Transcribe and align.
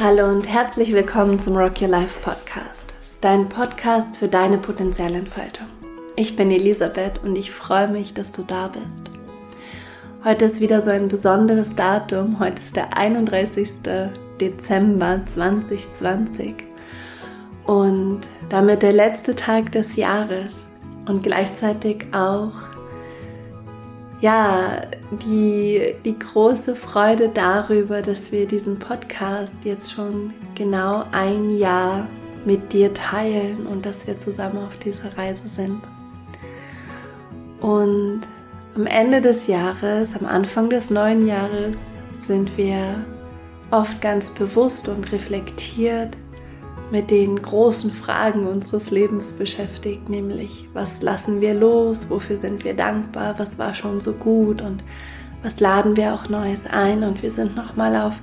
Hallo 0.00 0.28
und 0.28 0.48
herzlich 0.48 0.92
willkommen 0.92 1.38
zum 1.38 1.56
Rock 1.56 1.80
Your 1.80 1.88
Life 1.88 2.20
Podcast, 2.20 2.94
dein 3.20 3.48
Podcast 3.48 4.18
für 4.18 4.28
deine 4.28 4.58
Potenzialentfaltung. 4.58 5.66
Ich 6.16 6.36
bin 6.36 6.50
Elisabeth 6.50 7.22
und 7.24 7.36
ich 7.36 7.50
freue 7.50 7.88
mich, 7.88 8.14
dass 8.14 8.30
du 8.30 8.42
da 8.42 8.68
bist. 8.68 9.10
Heute 10.24 10.44
ist 10.44 10.60
wieder 10.60 10.82
so 10.82 10.90
ein 10.90 11.08
besonderes 11.08 11.74
Datum. 11.74 12.38
Heute 12.40 12.60
ist 12.60 12.76
der 12.76 12.96
31. 12.96 13.70
Dezember 14.40 15.20
2020 15.34 16.54
und 17.66 18.20
damit 18.48 18.82
der 18.82 18.92
letzte 18.92 19.34
Tag 19.34 19.72
des 19.72 19.96
Jahres 19.96 20.66
und 21.06 21.22
gleichzeitig 21.22 22.06
auch 22.12 22.52
ja, 24.20 24.80
die, 25.10 25.94
die 26.04 26.18
große 26.18 26.76
Freude 26.76 27.30
darüber, 27.32 28.02
dass 28.02 28.30
wir 28.30 28.46
diesen 28.46 28.78
Podcast 28.78 29.54
jetzt 29.64 29.92
schon 29.92 30.32
genau 30.54 31.04
ein 31.12 31.56
Jahr 31.56 32.06
mit 32.44 32.72
dir 32.72 32.92
teilen 32.94 33.66
und 33.66 33.86
dass 33.86 34.06
wir 34.06 34.18
zusammen 34.18 34.58
auf 34.58 34.76
dieser 34.78 35.16
Reise 35.16 35.48
sind. 35.48 35.80
Und 37.60 38.20
am 38.76 38.86
Ende 38.86 39.20
des 39.20 39.46
Jahres, 39.46 40.14
am 40.14 40.26
Anfang 40.26 40.70
des 40.70 40.90
neuen 40.90 41.26
Jahres, 41.26 41.76
sind 42.20 42.56
wir 42.56 43.04
oft 43.70 44.00
ganz 44.00 44.28
bewusst 44.28 44.88
und 44.88 45.10
reflektiert 45.12 46.16
mit 46.90 47.10
den 47.10 47.40
großen 47.40 47.90
Fragen 47.90 48.46
unseres 48.46 48.90
Lebens 48.90 49.32
beschäftigt, 49.32 50.08
nämlich 50.08 50.68
was 50.72 51.02
lassen 51.02 51.40
wir 51.40 51.54
los, 51.54 52.06
wofür 52.08 52.36
sind 52.36 52.64
wir 52.64 52.74
dankbar, 52.74 53.38
was 53.38 53.58
war 53.58 53.74
schon 53.74 54.00
so 54.00 54.12
gut? 54.12 54.62
Und 54.62 54.82
was 55.42 55.60
laden 55.60 55.96
wir 55.96 56.14
auch 56.14 56.28
Neues 56.28 56.66
ein? 56.66 57.02
Und 57.02 57.22
wir 57.22 57.30
sind 57.30 57.56
nochmal 57.56 57.96
auf 57.96 58.14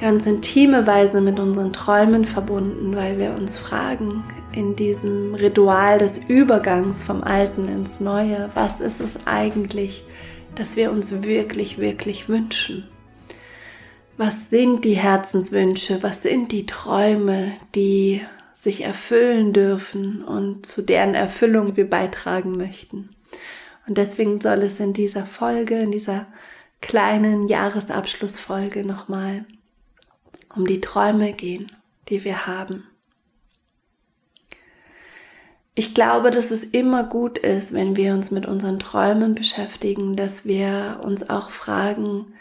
ganz 0.00 0.26
intime 0.26 0.86
Weise 0.86 1.20
mit 1.20 1.38
unseren 1.38 1.72
Träumen 1.72 2.24
verbunden, 2.24 2.96
weil 2.96 3.18
wir 3.18 3.34
uns 3.34 3.56
fragen 3.56 4.24
in 4.52 4.74
diesem 4.74 5.34
Ritual 5.34 5.98
des 5.98 6.18
Übergangs 6.28 7.02
vom 7.02 7.22
Alten 7.22 7.68
ins 7.68 8.00
Neue, 8.00 8.48
was 8.54 8.80
ist 8.80 9.00
es 9.00 9.18
eigentlich, 9.26 10.04
dass 10.54 10.76
wir 10.76 10.90
uns 10.90 11.22
wirklich, 11.22 11.78
wirklich 11.78 12.28
wünschen? 12.28 12.84
Was 14.18 14.48
sind 14.48 14.86
die 14.86 14.96
Herzenswünsche? 14.96 16.02
Was 16.02 16.22
sind 16.22 16.50
die 16.50 16.64
Träume, 16.64 17.52
die 17.74 18.22
sich 18.54 18.82
erfüllen 18.82 19.52
dürfen 19.52 20.24
und 20.24 20.64
zu 20.64 20.80
deren 20.80 21.14
Erfüllung 21.14 21.76
wir 21.76 21.88
beitragen 21.88 22.56
möchten? 22.56 23.10
Und 23.86 23.98
deswegen 23.98 24.40
soll 24.40 24.62
es 24.62 24.80
in 24.80 24.94
dieser 24.94 25.26
Folge, 25.26 25.78
in 25.78 25.90
dieser 25.90 26.26
kleinen 26.80 27.46
Jahresabschlussfolge 27.46 28.86
nochmal 28.86 29.44
um 30.54 30.66
die 30.66 30.80
Träume 30.80 31.34
gehen, 31.34 31.70
die 32.08 32.24
wir 32.24 32.46
haben. 32.46 32.84
Ich 35.74 35.92
glaube, 35.92 36.30
dass 36.30 36.50
es 36.50 36.64
immer 36.64 37.04
gut 37.04 37.36
ist, 37.36 37.74
wenn 37.74 37.96
wir 37.96 38.14
uns 38.14 38.30
mit 38.30 38.46
unseren 38.46 38.78
Träumen 38.78 39.34
beschäftigen, 39.34 40.16
dass 40.16 40.46
wir 40.46 41.00
uns 41.04 41.28
auch 41.28 41.50
fragen, 41.50 42.32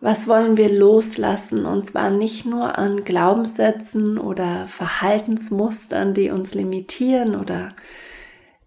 was 0.00 0.28
wollen 0.28 0.56
wir 0.56 0.70
loslassen? 0.70 1.64
Und 1.64 1.86
zwar 1.86 2.10
nicht 2.10 2.44
nur 2.44 2.78
an 2.78 3.04
Glaubenssätzen 3.04 4.18
oder 4.18 4.68
Verhaltensmustern, 4.68 6.14
die 6.14 6.30
uns 6.30 6.54
limitieren 6.54 7.34
oder 7.34 7.74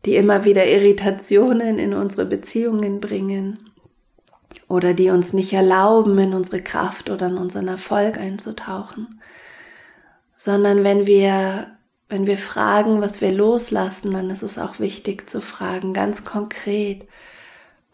die 0.05 0.15
immer 0.15 0.45
wieder 0.45 0.65
Irritationen 0.67 1.77
in 1.77 1.93
unsere 1.93 2.25
Beziehungen 2.25 2.99
bringen 2.99 3.59
oder 4.67 4.93
die 4.93 5.09
uns 5.09 5.33
nicht 5.33 5.53
erlauben, 5.53 6.17
in 6.17 6.33
unsere 6.33 6.61
Kraft 6.61 7.09
oder 7.09 7.27
in 7.27 7.37
unseren 7.37 7.67
Erfolg 7.67 8.17
einzutauchen, 8.17 9.21
sondern 10.35 10.83
wenn 10.83 11.05
wir 11.05 11.67
wenn 12.11 12.25
wir 12.25 12.37
fragen, 12.37 13.01
was 13.01 13.21
wir 13.21 13.31
loslassen, 13.31 14.13
dann 14.13 14.31
ist 14.31 14.41
es 14.41 14.57
auch 14.57 14.79
wichtig 14.79 15.29
zu 15.29 15.41
fragen, 15.41 15.93
ganz 15.93 16.25
konkret, 16.25 17.07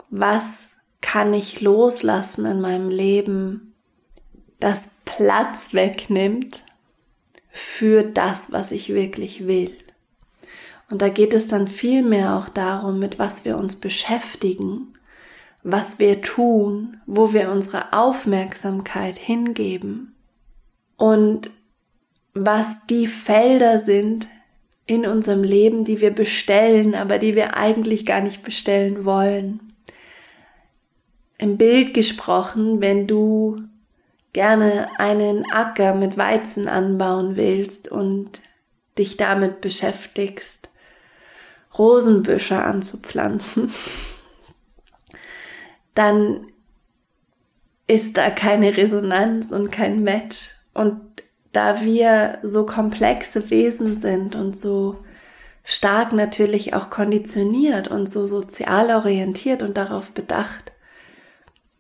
was 0.10 0.75
kann 1.06 1.36
ich 1.36 1.62
loslassen 1.62 2.46
in 2.46 2.62
meinem 2.62 2.90
Leben, 2.90 3.76
das 4.60 4.82
Platz 5.06 5.72
wegnimmt 5.72 6.64
für 7.52 8.02
das, 8.02 8.52
was 8.52 8.72
ich 8.72 8.90
wirklich 8.90 9.46
will. 9.46 9.78
Und 10.90 11.04
da 11.04 11.10
geht 11.10 11.36
es 11.36 11.46
dann 11.46 11.68
viel 11.68 12.02
mehr 12.02 12.36
auch 12.36 12.50
darum, 12.50 12.98
mit 12.98 13.20
was 13.20 13.46
wir 13.46 13.56
uns 13.56 13.76
beschäftigen, 13.76 14.94
was 15.62 16.00
wir 16.00 16.24
tun, 16.24 16.98
wo 17.06 17.34
wir 17.34 17.52
unsere 17.52 17.94
Aufmerksamkeit 17.94 19.20
hingeben 19.20 20.16
und 20.98 21.52
was 22.34 22.88
die 22.88 23.06
Felder 23.06 23.78
sind 23.78 24.28
in 24.88 25.06
unserem 25.06 25.44
Leben, 25.44 25.84
die 25.84 26.02
wir 26.02 26.12
bestellen, 26.12 26.96
aber 26.96 27.20
die 27.20 27.36
wir 27.36 27.58
eigentlich 27.58 28.08
gar 28.08 28.22
nicht 28.22 28.42
bestellen 28.42 29.06
wollen 29.06 29.75
im 31.38 31.58
Bild 31.58 31.94
gesprochen, 31.94 32.82
wenn 32.82 33.08
du 33.08 33.62
gerne 34.34 34.90
einen 34.98 35.46
Acker 35.52 35.94
mit 35.94 36.18
Weizen 36.18 36.68
anbauen 36.68 37.36
willst 37.36 37.90
und 37.90 38.42
dich 38.98 39.18
damit 39.18 39.62
beschäftigst, 39.62 40.70
Rosenbüsche 41.78 42.62
anzupflanzen, 42.62 43.74
dann 45.94 46.48
ist 47.88 48.18
da 48.18 48.30
keine 48.30 48.78
Resonanz 48.78 49.52
und 49.52 49.72
kein 49.72 50.04
Match. 50.04 50.50
Und 50.74 51.00
da 51.52 51.82
wir 51.82 52.40
so 52.44 52.66
komplexe 52.66 53.50
Wesen 53.50 54.02
sind 54.02 54.36
und 54.36 54.58
so 54.58 54.98
stark 55.64 56.14
natürlich 56.14 56.74
auch 56.74 56.90
konditioniert 56.90 57.88
und 57.88 58.08
so 58.08 58.28
sozial 58.28 58.92
orientiert 58.92 59.64
und 59.64 59.78
darauf 59.78 60.12
bedacht, 60.12 60.65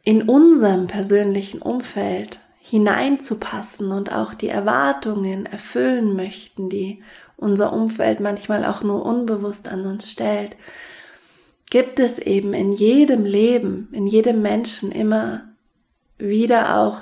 in 0.05 0.21
unserem 0.29 0.87
persönlichen 0.87 1.61
Umfeld 1.61 2.39
hineinzupassen 2.59 3.91
und 3.91 4.13
auch 4.13 4.33
die 4.33 4.49
Erwartungen 4.49 5.45
erfüllen 5.45 6.15
möchten, 6.15 6.69
die 6.69 7.03
unser 7.37 7.73
Umfeld 7.73 8.19
manchmal 8.19 8.65
auch 8.65 8.81
nur 8.81 9.05
unbewusst 9.05 9.67
an 9.67 9.85
uns 9.85 10.09
stellt, 10.09 10.55
gibt 11.69 11.99
es 11.99 12.19
eben 12.19 12.53
in 12.53 12.71
jedem 12.71 13.25
Leben, 13.25 13.89
in 13.91 14.07
jedem 14.07 14.41
Menschen 14.41 14.91
immer 14.91 15.43
wieder 16.17 16.79
auch 16.79 17.01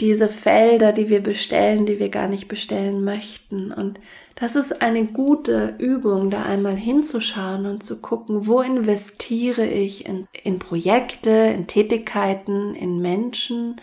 diese 0.00 0.28
Felder, 0.28 0.92
die 0.92 1.08
wir 1.08 1.22
bestellen, 1.22 1.86
die 1.86 1.98
wir 1.98 2.08
gar 2.08 2.28
nicht 2.28 2.48
bestellen 2.48 3.04
möchten. 3.04 3.72
Und 3.72 4.00
das 4.36 4.54
ist 4.54 4.82
eine 4.82 5.06
gute 5.06 5.74
Übung, 5.78 6.30
da 6.30 6.42
einmal 6.42 6.76
hinzuschauen 6.76 7.64
und 7.64 7.82
zu 7.82 8.02
gucken, 8.02 8.46
wo 8.46 8.60
investiere 8.60 9.66
ich 9.66 10.04
in, 10.04 10.28
in 10.44 10.58
Projekte, 10.58 11.30
in 11.30 11.66
Tätigkeiten, 11.66 12.74
in 12.74 13.00
Menschen, 13.00 13.80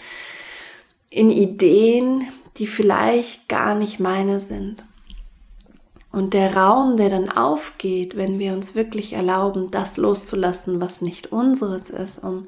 in 1.09 1.31
Ideen, 1.31 2.23
die 2.57 2.67
vielleicht 2.67 3.49
gar 3.49 3.73
nicht 3.73 3.99
meine 3.99 4.39
sind. 4.39 4.83
Und 6.11 6.35
der 6.35 6.55
Raum, 6.55 6.97
der 6.97 7.09
dann 7.09 7.29
aufgeht, 7.29 8.15
wenn 8.15 8.37
wir 8.37 8.53
uns 8.53 8.75
wirklich 8.75 9.13
erlauben, 9.13 9.71
das 9.71 9.97
loszulassen, 9.97 10.79
was 10.79 11.01
nicht 11.01 11.31
unseres 11.31 11.89
ist, 11.89 12.19
um 12.19 12.47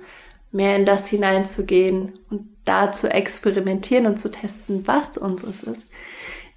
mehr 0.52 0.76
in 0.76 0.86
das 0.86 1.08
hineinzugehen 1.08 2.14
und 2.30 2.48
da 2.66 2.92
zu 2.92 3.12
experimentieren 3.12 4.06
und 4.06 4.18
zu 4.20 4.30
testen, 4.30 4.86
was 4.86 5.18
unseres 5.18 5.64
ist. 5.64 5.88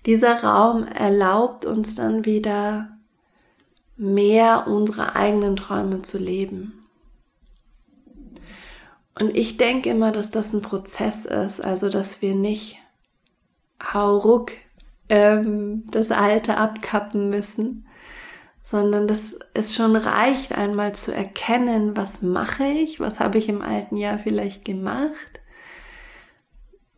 Dieser 0.06 0.42
Raum 0.42 0.84
erlaubt 0.84 1.66
uns 1.66 1.94
dann 1.94 2.25
wieder 2.25 2.98
mehr 3.97 4.66
unsere 4.68 5.16
eigenen 5.16 5.56
Träume 5.56 6.03
zu 6.03 6.18
leben. 6.18 6.86
Und 9.18 9.36
ich 9.36 9.56
denke 9.56 9.91
immer, 9.91 10.12
dass 10.12 10.30
das 10.30 10.53
ein 10.53 10.62
Prozess 10.62 11.24
ist, 11.24 11.60
also 11.60 11.89
dass 11.89 12.22
wir 12.22 12.34
nicht 12.34 12.78
hauruck 13.83 14.53
ähm, 15.09 15.84
das 15.91 16.10
Alte 16.12 16.56
abkappen 16.56 17.28
müssen, 17.28 17.86
sondern 18.62 19.09
dass 19.09 19.39
es 19.54 19.74
schon 19.74 19.97
reicht, 19.97 20.53
einmal 20.53 20.94
zu 20.94 21.12
erkennen, 21.12 21.97
was 21.97 22.22
mache 22.22 22.66
ich, 22.66 23.01
was 23.01 23.18
habe 23.18 23.39
ich 23.39 23.48
im 23.48 23.62
alten 23.62 23.97
Jahr 23.97 24.18
vielleicht 24.18 24.65
gemacht, 24.65 25.38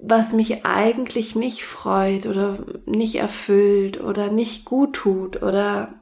was 0.03 0.33
mich 0.33 0.65
eigentlich 0.65 1.37
nicht 1.37 1.65
freut 1.65 2.27
oder 2.27 2.59
nicht 2.87 3.17
erfüllt 3.17 4.01
oder 4.01 4.31
nicht 4.31 4.65
gut 4.65 4.95
tut 4.95 5.43
oder 5.43 5.95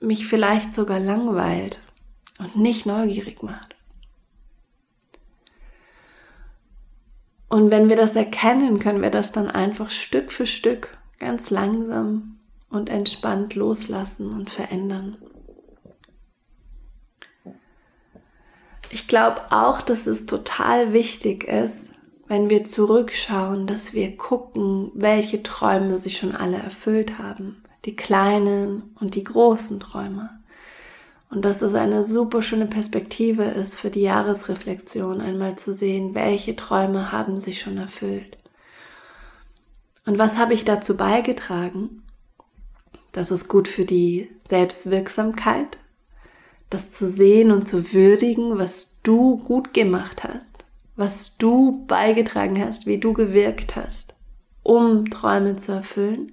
mich 0.00 0.26
vielleicht 0.26 0.72
sogar 0.72 0.98
langweilt 0.98 1.80
und 2.38 2.56
nicht 2.56 2.86
neugierig 2.86 3.42
macht. 3.42 3.76
Und 7.48 7.70
wenn 7.70 7.90
wir 7.90 7.96
das 7.96 8.16
erkennen, 8.16 8.78
können 8.78 9.02
wir 9.02 9.10
das 9.10 9.30
dann 9.32 9.50
einfach 9.50 9.90
Stück 9.90 10.32
für 10.32 10.46
Stück 10.46 10.96
ganz 11.18 11.50
langsam 11.50 12.40
und 12.70 12.88
entspannt 12.88 13.54
loslassen 13.54 14.32
und 14.32 14.50
verändern. 14.50 15.18
Ich 18.88 19.06
glaube 19.06 19.42
auch, 19.50 19.82
dass 19.82 20.06
es 20.06 20.24
total 20.26 20.94
wichtig 20.94 21.44
ist, 21.44 21.91
wenn 22.28 22.50
wir 22.50 22.64
zurückschauen, 22.64 23.66
dass 23.66 23.94
wir 23.94 24.16
gucken, 24.16 24.90
welche 24.94 25.42
Träume 25.42 25.98
sich 25.98 26.18
schon 26.18 26.34
alle 26.34 26.56
erfüllt 26.56 27.18
haben. 27.18 27.62
Die 27.84 27.96
kleinen 27.96 28.94
und 29.00 29.14
die 29.14 29.24
großen 29.24 29.80
Träume. 29.80 30.30
Und 31.30 31.44
dass 31.44 31.62
es 31.62 31.74
eine 31.74 32.04
super 32.04 32.42
schöne 32.42 32.66
Perspektive 32.66 33.44
ist 33.44 33.74
für 33.74 33.90
die 33.90 34.02
Jahresreflexion, 34.02 35.20
einmal 35.20 35.56
zu 35.56 35.72
sehen, 35.72 36.14
welche 36.14 36.54
Träume 36.54 37.10
haben 37.10 37.38
sich 37.38 37.60
schon 37.60 37.78
erfüllt. 37.78 38.38
Und 40.04 40.18
was 40.18 40.36
habe 40.36 40.52
ich 40.52 40.64
dazu 40.64 40.96
beigetragen? 40.96 42.02
Das 43.12 43.30
ist 43.30 43.48
gut 43.48 43.68
für 43.68 43.84
die 43.84 44.30
Selbstwirksamkeit, 44.46 45.78
das 46.70 46.90
zu 46.90 47.06
sehen 47.06 47.50
und 47.50 47.62
zu 47.62 47.92
würdigen, 47.92 48.58
was 48.58 49.00
du 49.02 49.38
gut 49.38 49.74
gemacht 49.74 50.24
hast, 50.24 50.51
was 51.02 51.36
du 51.36 51.84
beigetragen 51.88 52.64
hast, 52.64 52.86
wie 52.86 52.98
du 52.98 53.12
gewirkt 53.12 53.74
hast, 53.74 54.14
um 54.62 55.10
Träume 55.10 55.56
zu 55.56 55.72
erfüllen. 55.72 56.30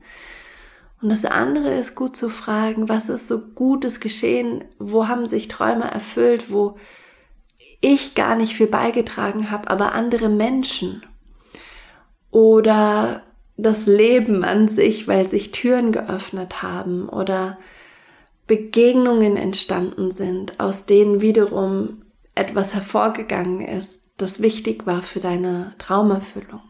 Und 1.01 1.09
das 1.09 1.25
andere 1.25 1.73
ist 1.73 1.95
gut 1.95 2.15
zu 2.15 2.29
fragen, 2.29 2.87
was 2.87 3.09
ist 3.09 3.27
so 3.27 3.39
Gutes 3.39 3.99
geschehen, 3.99 4.63
wo 4.77 5.07
haben 5.07 5.25
sich 5.25 5.47
Träume 5.47 5.89
erfüllt, 5.89 6.51
wo 6.51 6.77
ich 7.81 8.13
gar 8.13 8.35
nicht 8.35 8.53
viel 8.53 8.67
beigetragen 8.67 9.49
habe, 9.49 9.71
aber 9.71 9.93
andere 9.93 10.29
Menschen. 10.29 11.01
Oder 12.29 13.23
das 13.57 13.87
Leben 13.87 14.43
an 14.43 14.67
sich, 14.67 15.07
weil 15.07 15.25
sich 15.25 15.49
Türen 15.49 15.91
geöffnet 15.91 16.61
haben 16.61 17.09
oder 17.09 17.57
Begegnungen 18.45 19.35
entstanden 19.35 20.11
sind, 20.11 20.59
aus 20.59 20.85
denen 20.85 21.21
wiederum 21.21 22.03
etwas 22.35 22.75
hervorgegangen 22.75 23.61
ist, 23.61 24.08
das 24.21 24.41
wichtig 24.41 24.85
war 24.85 25.01
für 25.01 25.19
deine 25.19 25.73
Traumerfüllung. 25.77 26.61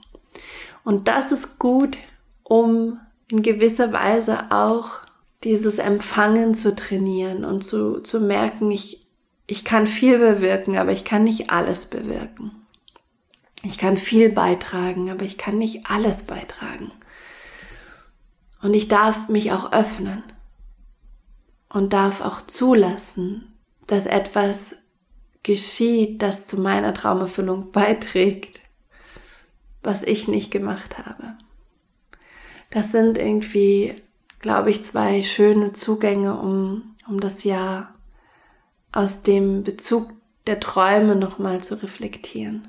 Und 0.84 1.08
das 1.08 1.32
ist 1.32 1.60
gut, 1.60 1.98
um 2.44 3.00
in 3.32 3.42
gewisser 3.42 3.92
Weise 3.92 4.52
auch 4.52 5.00
dieses 5.44 5.78
Empfangen 5.78 6.54
zu 6.54 6.76
trainieren 6.76 7.46
und 7.46 7.64
zu, 7.64 8.02
zu 8.02 8.20
merken, 8.20 8.72
ich, 8.72 9.08
ich 9.48 9.64
kann 9.64 9.88
viel 9.88 10.20
bewirken, 10.20 10.78
aber 10.78 10.92
ich 10.92 11.06
kann 11.06 11.24
nicht 11.24 11.50
alles 11.50 11.86
bewirken. 11.86 12.52
Ich 13.64 13.78
kann 13.78 13.98
viel 13.98 14.30
beitragen, 14.30 15.10
aber 15.10 15.26
ich 15.26 15.38
kann 15.38 15.58
nicht 15.58 15.90
alles 15.90 16.24
beitragen. 16.24 16.92
Und 18.62 18.74
ich 18.74 18.88
darf 18.88 19.30
mich 19.30 19.52
auch 19.52 19.72
öffnen 19.72 20.24
und 21.70 21.94
darf 21.94 22.22
auch 22.22 22.42
zulassen, 22.42 23.54
dass 23.88 24.06
etwas 24.06 24.79
geschieht, 25.44 26.22
das 26.22 26.48
zu 26.48 26.60
meiner 26.60 26.94
Traumerfüllung 26.94 27.72
beiträgt, 27.72 28.62
was 29.82 30.04
ich 30.04 30.28
nicht 30.28 30.52
gemacht 30.52 30.98
habe. 30.98 31.38
Das 32.72 32.92
sind 32.92 33.18
irgendwie, 33.18 33.96
glaube 34.40 34.70
ich, 34.70 34.84
zwei 34.84 35.24
schöne 35.24 35.74
Zugänge, 35.74 36.38
um, 36.38 36.96
um 37.08 37.20
das 37.20 37.44
Jahr 37.44 37.96
aus 38.92 39.24
dem 39.24 39.64
Bezug 39.64 40.12
der 40.48 40.60
Träume 40.60 41.16
nochmal 41.16 41.62
zu 41.62 41.82
reflektieren. 41.82 42.68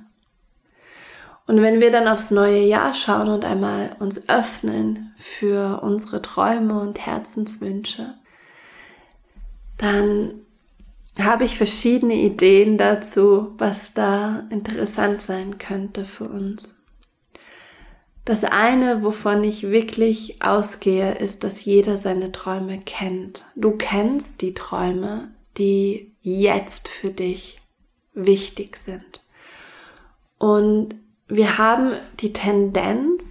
Und 1.47 1.63
wenn 1.63 1.81
wir 1.81 1.91
dann 1.91 2.07
aufs 2.07 2.31
neue 2.31 2.63
Jahr 2.63 2.95
schauen 2.95 3.29
und 3.29 3.45
einmal 3.45 3.97
uns 3.99 4.29
öffnen 4.29 5.13
für 5.17 5.81
unsere 5.83 6.23
Träume 6.23 6.81
und 6.81 7.05
Herzenswünsche, 7.05 8.15
dann 9.77 10.43
habe 11.19 11.45
ich 11.45 11.57
verschiedene 11.57 12.15
Ideen 12.15 12.79
dazu, 12.79 13.55
was 13.59 13.93
da 13.93 14.47
interessant 14.51 15.21
sein 15.21 15.59
könnte 15.59 16.07
für 16.07 16.29
uns. 16.29 16.87
Das 18.25 18.45
eine, 18.45 19.03
wovon 19.03 19.43
ich 19.43 19.71
wirklich 19.71 20.43
ausgehe, 20.43 21.15
ist, 21.15 21.43
dass 21.43 21.65
jeder 21.65 21.97
seine 21.97 22.33
Träume 22.33 22.79
kennt. 22.79 23.45
Du 23.57 23.73
kennst 23.73 24.41
die 24.41 24.55
Träume, 24.55 25.31
die 25.59 26.13
jetzt 26.21 26.89
für 26.89 27.11
dich 27.11 27.61
wichtig 28.13 28.77
sind. 28.77 29.23
Und 30.39 30.95
wir 31.29 31.59
haben 31.59 31.93
die 32.21 32.33
Tendenz, 32.33 33.25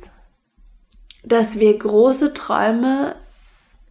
dass 1.23 1.59
wir 1.59 1.77
große 1.77 2.33
Träume 2.33 3.15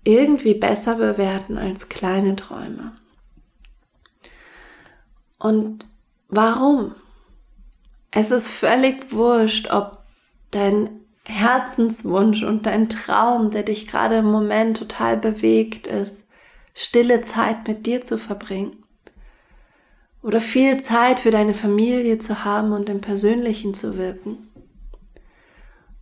irgendwie 0.05 0.55
besser 0.55 0.97
bewerten 0.97 1.59
als 1.59 1.89
kleine 1.89 2.37
Träume. 2.37 2.93
Und 5.39 5.87
warum? 6.29 6.95
Es 8.11 8.31
ist 8.31 8.49
völlig 8.49 9.13
wurscht, 9.13 9.71
ob 9.71 9.99
dein 10.51 10.89
Herzenswunsch 11.27 12.43
und 12.43 12.67
dein 12.67 12.89
Traum, 12.89 13.51
der 13.51 13.63
dich 13.63 13.87
gerade 13.87 14.17
im 14.17 14.31
Moment 14.31 14.79
total 14.79 15.17
bewegt, 15.19 15.87
ist, 15.87 16.33
stille 16.75 17.21
Zeit 17.21 17.69
mit 17.69 17.87
dir 17.87 18.01
zu 18.01 18.19
verbringen. 18.19 18.85
Oder 20.23 20.41
viel 20.41 20.79
Zeit 20.79 21.21
für 21.21 21.31
deine 21.31 21.55
Familie 21.55 22.19
zu 22.19 22.45
haben 22.45 22.73
und 22.73 22.89
im 22.89 23.01
Persönlichen 23.01 23.75
zu 23.75 23.97
wirken. 23.97 24.49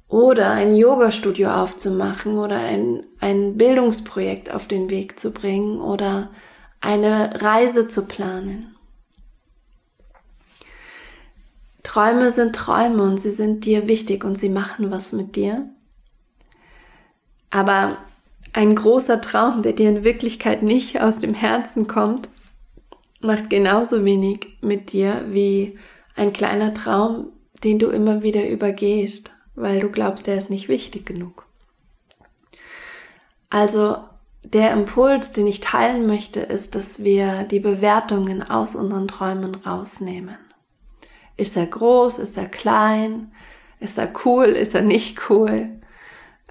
Oder 0.08 0.52
ein 0.52 0.74
Yoga-Studio 0.74 1.50
aufzumachen 1.50 2.38
oder 2.38 2.58
ein, 2.58 3.02
ein 3.20 3.58
Bildungsprojekt 3.58 4.54
auf 4.54 4.68
den 4.68 4.88
Weg 4.88 5.18
zu 5.18 5.32
bringen 5.32 5.80
oder 5.80 6.30
eine 6.80 7.42
Reise 7.42 7.88
zu 7.88 8.06
planen. 8.06 8.75
Träume 11.86 12.32
sind 12.32 12.56
Träume 12.56 13.00
und 13.04 13.20
sie 13.20 13.30
sind 13.30 13.64
dir 13.64 13.86
wichtig 13.86 14.24
und 14.24 14.36
sie 14.36 14.48
machen 14.48 14.90
was 14.90 15.12
mit 15.12 15.36
dir. 15.36 15.70
Aber 17.48 17.98
ein 18.52 18.74
großer 18.74 19.20
Traum, 19.20 19.62
der 19.62 19.72
dir 19.72 19.88
in 19.90 20.02
Wirklichkeit 20.02 20.64
nicht 20.64 21.00
aus 21.00 21.20
dem 21.20 21.32
Herzen 21.32 21.86
kommt, 21.86 22.28
macht 23.20 23.50
genauso 23.50 24.04
wenig 24.04 24.58
mit 24.62 24.92
dir 24.92 25.26
wie 25.28 25.78
ein 26.16 26.32
kleiner 26.32 26.74
Traum, 26.74 27.28
den 27.62 27.78
du 27.78 27.86
immer 27.90 28.24
wieder 28.24 28.48
übergehst, 28.48 29.30
weil 29.54 29.78
du 29.78 29.88
glaubst, 29.88 30.26
der 30.26 30.36
ist 30.36 30.50
nicht 30.50 30.68
wichtig 30.68 31.06
genug. 31.06 31.46
Also 33.48 33.98
der 34.42 34.72
Impuls, 34.72 35.30
den 35.30 35.46
ich 35.46 35.60
teilen 35.60 36.08
möchte, 36.08 36.40
ist, 36.40 36.74
dass 36.74 37.04
wir 37.04 37.44
die 37.44 37.60
Bewertungen 37.60 38.42
aus 38.42 38.74
unseren 38.74 39.06
Träumen 39.06 39.54
rausnehmen. 39.54 40.36
Ist 41.36 41.56
er 41.56 41.66
groß? 41.66 42.18
Ist 42.18 42.36
er 42.36 42.46
klein? 42.46 43.32
Ist 43.80 43.98
er 43.98 44.10
cool? 44.24 44.46
Ist 44.46 44.74
er 44.74 44.82
nicht 44.82 45.30
cool? 45.30 45.68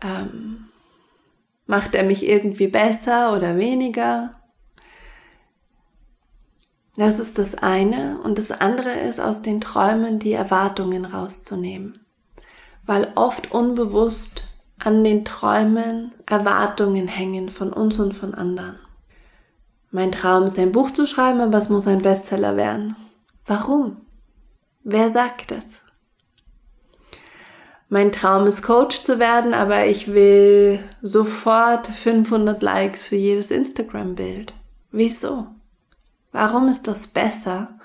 Ähm, 0.01 0.67
macht 1.65 1.95
er 1.95 2.03
mich 2.03 2.25
irgendwie 2.25 2.67
besser 2.67 3.35
oder 3.35 3.57
weniger? 3.57 4.31
Das 6.97 7.19
ist 7.19 7.37
das 7.37 7.55
eine. 7.55 8.19
Und 8.23 8.37
das 8.37 8.51
andere 8.51 8.91
ist, 8.91 9.19
aus 9.19 9.41
den 9.41 9.59
Träumen 9.59 10.19
die 10.19 10.33
Erwartungen 10.33 11.05
rauszunehmen. 11.05 11.99
Weil 12.85 13.11
oft 13.15 13.51
unbewusst 13.51 14.43
an 14.77 15.03
den 15.03 15.25
Träumen 15.25 16.13
Erwartungen 16.25 17.07
hängen 17.07 17.49
von 17.49 17.73
uns 17.73 17.99
und 17.99 18.13
von 18.13 18.33
anderen. 18.33 18.77
Mein 19.91 20.11
Traum 20.11 20.43
ist 20.43 20.59
ein 20.59 20.71
Buch 20.71 20.91
zu 20.91 21.07
schreiben, 21.07 21.39
aber 21.39 21.57
es 21.57 21.69
muss 21.69 21.87
ein 21.87 22.01
Bestseller 22.01 22.57
werden. 22.57 22.95
Warum? 23.45 24.04
Wer 24.87 25.09
sagt 25.09 25.51
es? 25.51 25.65
Mein 27.89 28.11
Traum 28.11 28.45
ist 28.45 28.61
Coach 28.61 29.01
zu 29.01 29.17
werden, 29.17 29.55
aber 29.55 29.87
ich 29.87 30.13
will 30.13 30.79
sofort 31.01 31.87
500 31.87 32.61
Likes 32.61 33.07
für 33.07 33.15
jedes 33.15 33.49
Instagram-Bild. 33.49 34.53
Wieso? 34.91 35.47
Warum 36.31 36.67
ist 36.67 36.85
das 36.85 37.07
besser, 37.07 37.79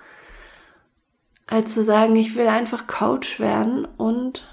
als 1.46 1.72
zu 1.72 1.82
sagen, 1.82 2.16
ich 2.16 2.36
will 2.36 2.48
einfach 2.48 2.86
Coach 2.86 3.40
werden 3.40 3.86
und 3.86 4.46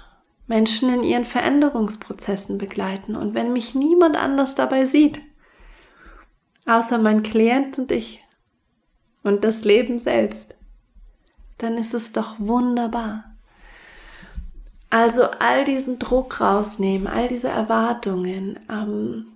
Menschen 0.46 0.88
in 0.88 1.02
ihren 1.02 1.26
Veränderungsprozessen 1.26 2.56
begleiten 2.56 3.14
und 3.14 3.34
wenn 3.34 3.52
mich 3.52 3.74
niemand 3.74 4.16
anders 4.16 4.54
dabei 4.54 4.86
sieht, 4.86 5.20
außer 6.64 6.96
mein 6.96 7.22
Klient 7.22 7.78
und 7.78 7.92
ich 7.92 8.24
und 9.22 9.44
das 9.44 9.64
Leben 9.64 9.98
selbst, 9.98 10.57
dann 11.58 11.76
ist 11.76 11.94
es 11.94 12.12
doch 12.12 12.36
wunderbar. 12.38 13.24
Also 14.90 15.24
all 15.38 15.64
diesen 15.64 15.98
Druck 15.98 16.40
rausnehmen, 16.40 17.06
all 17.06 17.28
diese 17.28 17.48
Erwartungen. 17.48 18.58
Ähm, 18.70 19.26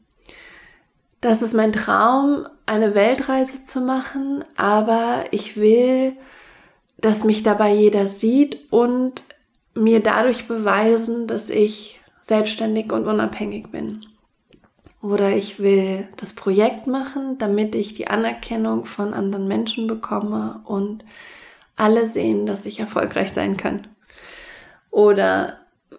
das 1.20 1.42
ist 1.42 1.52
mein 1.52 1.72
Traum, 1.72 2.46
eine 2.66 2.94
Weltreise 2.94 3.62
zu 3.62 3.80
machen, 3.80 4.44
aber 4.56 5.24
ich 5.30 5.56
will, 5.56 6.16
dass 6.98 7.24
mich 7.24 7.42
dabei 7.42 7.74
jeder 7.74 8.06
sieht 8.06 8.72
und 8.72 9.22
mir 9.74 10.00
dadurch 10.00 10.48
beweisen, 10.48 11.26
dass 11.26 11.50
ich 11.50 12.00
selbstständig 12.20 12.92
und 12.92 13.06
unabhängig 13.06 13.70
bin. 13.70 14.06
Oder 15.02 15.30
ich 15.36 15.58
will 15.58 16.08
das 16.16 16.32
Projekt 16.32 16.86
machen, 16.86 17.36
damit 17.38 17.74
ich 17.74 17.92
die 17.92 18.06
Anerkennung 18.06 18.84
von 18.84 19.14
anderen 19.14 19.48
Menschen 19.48 19.88
bekomme 19.88 20.60
und 20.64 21.04
alle 21.82 22.06
sehen, 22.06 22.46
dass 22.46 22.64
ich 22.64 22.80
erfolgreich 22.80 23.32
sein 23.32 23.56
kann. 23.56 23.88
oder 24.90 25.58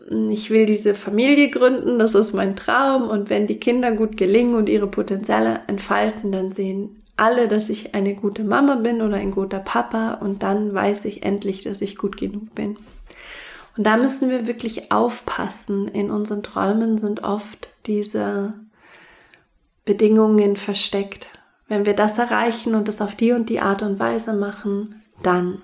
ich 0.09 0.49
will 0.49 0.65
diese 0.65 0.95
Familie 0.95 1.49
gründen, 1.49 1.97
das 1.97 2.13
ist 2.13 2.33
mein 2.33 2.55
Traum 2.55 3.03
und 3.03 3.29
wenn 3.29 3.47
die 3.47 3.59
Kinder 3.59 3.91
gut 3.91 4.17
gelingen 4.17 4.55
und 4.55 4.67
ihre 4.67 4.87
Potenziale 4.87 5.61
entfalten, 5.67 6.31
dann 6.31 6.51
sehen 6.51 7.03
alle, 7.15 7.47
dass 7.47 7.69
ich 7.69 7.95
eine 7.95 8.15
gute 8.15 8.43
Mama 8.43 8.75
bin 8.75 9.01
oder 9.01 9.17
ein 9.17 9.31
guter 9.31 9.59
Papa 9.59 10.15
und 10.15 10.43
dann 10.43 10.73
weiß 10.73 11.05
ich 11.05 11.23
endlich, 11.23 11.63
dass 11.63 11.81
ich 11.81 11.97
gut 11.97 12.17
genug 12.17 12.53
bin. 12.55 12.77
Und 13.77 13.85
da 13.85 13.97
müssen 13.97 14.29
wir 14.29 14.45
wirklich 14.47 14.91
aufpassen. 14.91 15.87
In 15.87 16.11
unseren 16.11 16.43
Träumen 16.43 16.97
sind 16.97 17.23
oft 17.23 17.69
diese 17.85 18.53
Bedingungen 19.85 20.55
versteckt. 20.55 21.27
Wenn 21.67 21.85
wir 21.85 21.95
das 21.95 22.17
erreichen 22.17 22.75
und 22.75 22.87
es 22.89 23.01
auf 23.01 23.15
die 23.15 23.31
und 23.31 23.49
die 23.49 23.61
Art 23.61 23.81
und 23.81 23.99
Weise 23.99 24.33
machen, 24.33 25.01
dann 25.23 25.61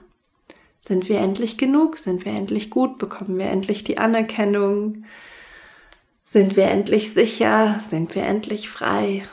sind 0.80 1.10
wir 1.10 1.20
endlich 1.20 1.58
genug, 1.58 1.98
sind 1.98 2.26
wir 2.26 2.32
endlich 2.32 2.70
gut, 2.70 2.98
bekommen 2.98 3.38
wir 3.38 3.48
endlich 3.48 3.84
die 3.84 3.98
Anerkennung, 3.98 5.04
sind 6.24 6.56
wir 6.56 6.66
endlich 6.66 7.14
sicher, 7.14 7.84
sind 7.90 8.16
wir 8.16 8.24
endlich 8.24 8.70
frei, 8.70 9.24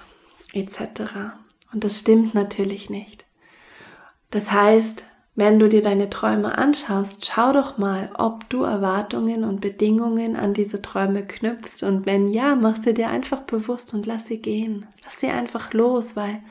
etc. 0.53 1.33
Und 1.73 1.85
das 1.85 2.01
stimmt 2.01 2.35
natürlich 2.35 2.91
nicht. 2.91 3.25
Das 4.31 4.51
heißt, 4.51 5.05
wenn 5.39 5.59
du 5.59 5.69
dir 5.69 5.83
deine 5.83 6.09
Träume 6.09 6.57
anschaust, 6.57 7.27
schau 7.27 7.53
doch 7.53 7.77
mal, 7.77 8.11
ob 8.17 8.49
du 8.49 8.63
Erwartungen 8.63 9.45
und 9.45 9.61
Bedingungen 9.61 10.35
an 10.35 10.55
diese 10.55 10.81
Träume 10.81 11.27
knüpfst 11.27 11.83
und 11.83 12.07
wenn 12.07 12.29
ja, 12.29 12.57
mach 12.57 12.77
sie 12.77 12.95
dir 12.95 13.11
einfach 13.11 13.43
bewusst 13.43 13.93
und 13.93 14.07
lass 14.07 14.27
sie 14.27 14.41
gehen. 14.41 14.87
Lass 15.05 15.21
sie 15.21 15.29
einfach 15.29 15.75
los, 15.75 16.17
weil 16.17 16.43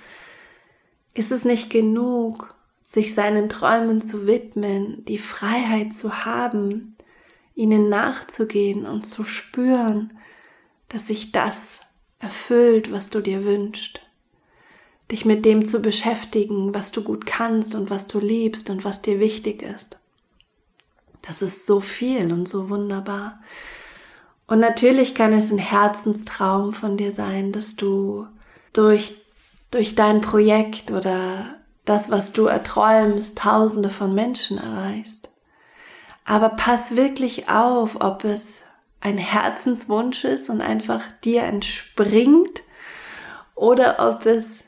ist 1.15 1.31
es 1.31 1.45
nicht 1.45 1.71
genug, 1.71 2.53
sich 2.85 3.15
seinen 3.15 3.49
Träumen 3.49 4.01
zu 4.01 4.27
widmen, 4.27 5.03
die 5.05 5.17
Freiheit 5.17 5.91
zu 5.91 6.25
haben, 6.25 6.95
ihnen 7.55 7.89
nachzugehen 7.89 8.85
und 8.85 9.05
zu 9.05 9.25
spüren, 9.25 10.17
dass 10.87 11.07
sich 11.07 11.31
das 11.33 11.81
erfüllt, 12.19 12.91
was 12.91 13.09
du 13.09 13.19
dir 13.19 13.43
wünschst 13.43 14.05
dich 15.11 15.25
mit 15.25 15.45
dem 15.45 15.65
zu 15.65 15.81
beschäftigen, 15.81 16.73
was 16.73 16.91
du 16.91 17.03
gut 17.03 17.25
kannst 17.25 17.75
und 17.75 17.89
was 17.89 18.07
du 18.07 18.19
liebst 18.19 18.69
und 18.69 18.83
was 18.83 19.01
dir 19.01 19.19
wichtig 19.19 19.61
ist. 19.61 19.99
Das 21.21 21.41
ist 21.41 21.65
so 21.65 21.79
viel 21.79 22.31
und 22.31 22.47
so 22.47 22.69
wunderbar. 22.69 23.39
Und 24.47 24.59
natürlich 24.59 25.15
kann 25.15 25.33
es 25.33 25.51
ein 25.51 25.57
Herzenstraum 25.57 26.73
von 26.73 26.97
dir 26.97 27.11
sein, 27.11 27.51
dass 27.51 27.75
du 27.75 28.27
durch, 28.73 29.13
durch 29.71 29.95
dein 29.95 30.21
Projekt 30.21 30.91
oder 30.91 31.54
das, 31.85 32.09
was 32.09 32.33
du 32.33 32.45
erträumst, 32.45 33.37
tausende 33.37 33.89
von 33.89 34.13
Menschen 34.13 34.57
erreichst. 34.57 35.29
Aber 36.25 36.49
pass 36.49 36.95
wirklich 36.95 37.49
auf, 37.49 38.01
ob 38.01 38.23
es 38.23 38.63
ein 38.99 39.17
Herzenswunsch 39.19 40.23
ist 40.23 40.49
und 40.49 40.61
einfach 40.61 41.03
dir 41.23 41.43
entspringt 41.43 42.63
oder 43.53 43.97
ob 44.11 44.25
es 44.25 44.65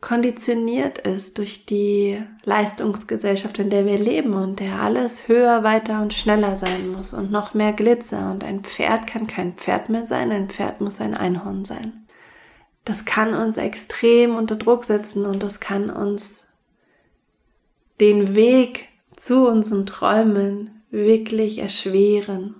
konditioniert 0.00 0.98
ist 0.98 1.36
durch 1.36 1.66
die 1.66 2.22
Leistungsgesellschaft, 2.44 3.58
in 3.58 3.68
der 3.68 3.84
wir 3.84 3.98
leben 3.98 4.32
und 4.32 4.60
der 4.60 4.80
alles 4.80 5.28
höher, 5.28 5.62
weiter 5.62 6.00
und 6.00 6.14
schneller 6.14 6.56
sein 6.56 6.92
muss 6.92 7.12
und 7.12 7.30
noch 7.30 7.52
mehr 7.52 7.72
Glitzer. 7.72 8.30
Und 8.30 8.42
ein 8.44 8.60
Pferd 8.60 9.06
kann 9.06 9.26
kein 9.26 9.52
Pferd 9.54 9.90
mehr 9.90 10.06
sein, 10.06 10.30
ein 10.30 10.48
Pferd 10.48 10.80
muss 10.80 11.00
ein 11.00 11.14
Einhorn 11.14 11.64
sein. 11.64 11.99
Das 12.84 13.04
kann 13.04 13.34
uns 13.34 13.56
extrem 13.56 14.34
unter 14.34 14.56
Druck 14.56 14.84
setzen 14.84 15.26
und 15.26 15.42
das 15.42 15.60
kann 15.60 15.90
uns 15.90 16.52
den 18.00 18.34
Weg 18.34 18.88
zu 19.16 19.46
unseren 19.46 19.86
Träumen 19.86 20.82
wirklich 20.90 21.58
erschweren. 21.58 22.54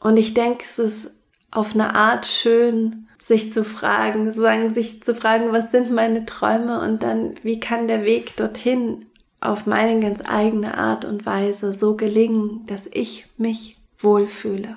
Und 0.00 0.16
ich 0.16 0.34
denke, 0.34 0.64
es 0.64 0.78
ist 0.78 1.10
auf 1.50 1.74
eine 1.74 1.94
Art 1.94 2.26
schön, 2.26 3.08
sich 3.18 3.52
zu 3.52 3.64
fragen, 3.64 4.26
sozusagen 4.26 4.68
sich 4.68 5.02
zu 5.02 5.14
fragen, 5.14 5.52
was 5.52 5.70
sind 5.70 5.90
meine 5.90 6.26
Träume 6.26 6.80
und 6.80 7.02
dann, 7.02 7.34
wie 7.42 7.58
kann 7.58 7.88
der 7.88 8.04
Weg 8.04 8.36
dorthin 8.36 9.06
auf 9.40 9.66
meine 9.66 10.00
ganz 10.00 10.20
eigene 10.24 10.76
Art 10.76 11.04
und 11.04 11.24
Weise 11.24 11.72
so 11.72 11.96
gelingen, 11.96 12.66
dass 12.66 12.86
ich 12.86 13.26
mich 13.36 13.78
wohlfühle, 13.98 14.76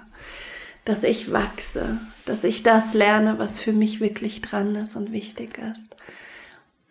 dass 0.85 1.03
ich 1.03 1.31
wachse, 1.31 1.99
dass 2.27 2.43
ich 2.43 2.63
das 2.63 2.93
lerne, 2.93 3.39
was 3.39 3.57
für 3.57 3.73
mich 3.73 3.99
wirklich 3.99 4.41
dran 4.41 4.75
ist 4.75 4.95
und 4.95 5.11
wichtig 5.11 5.59
ist, 5.71 5.95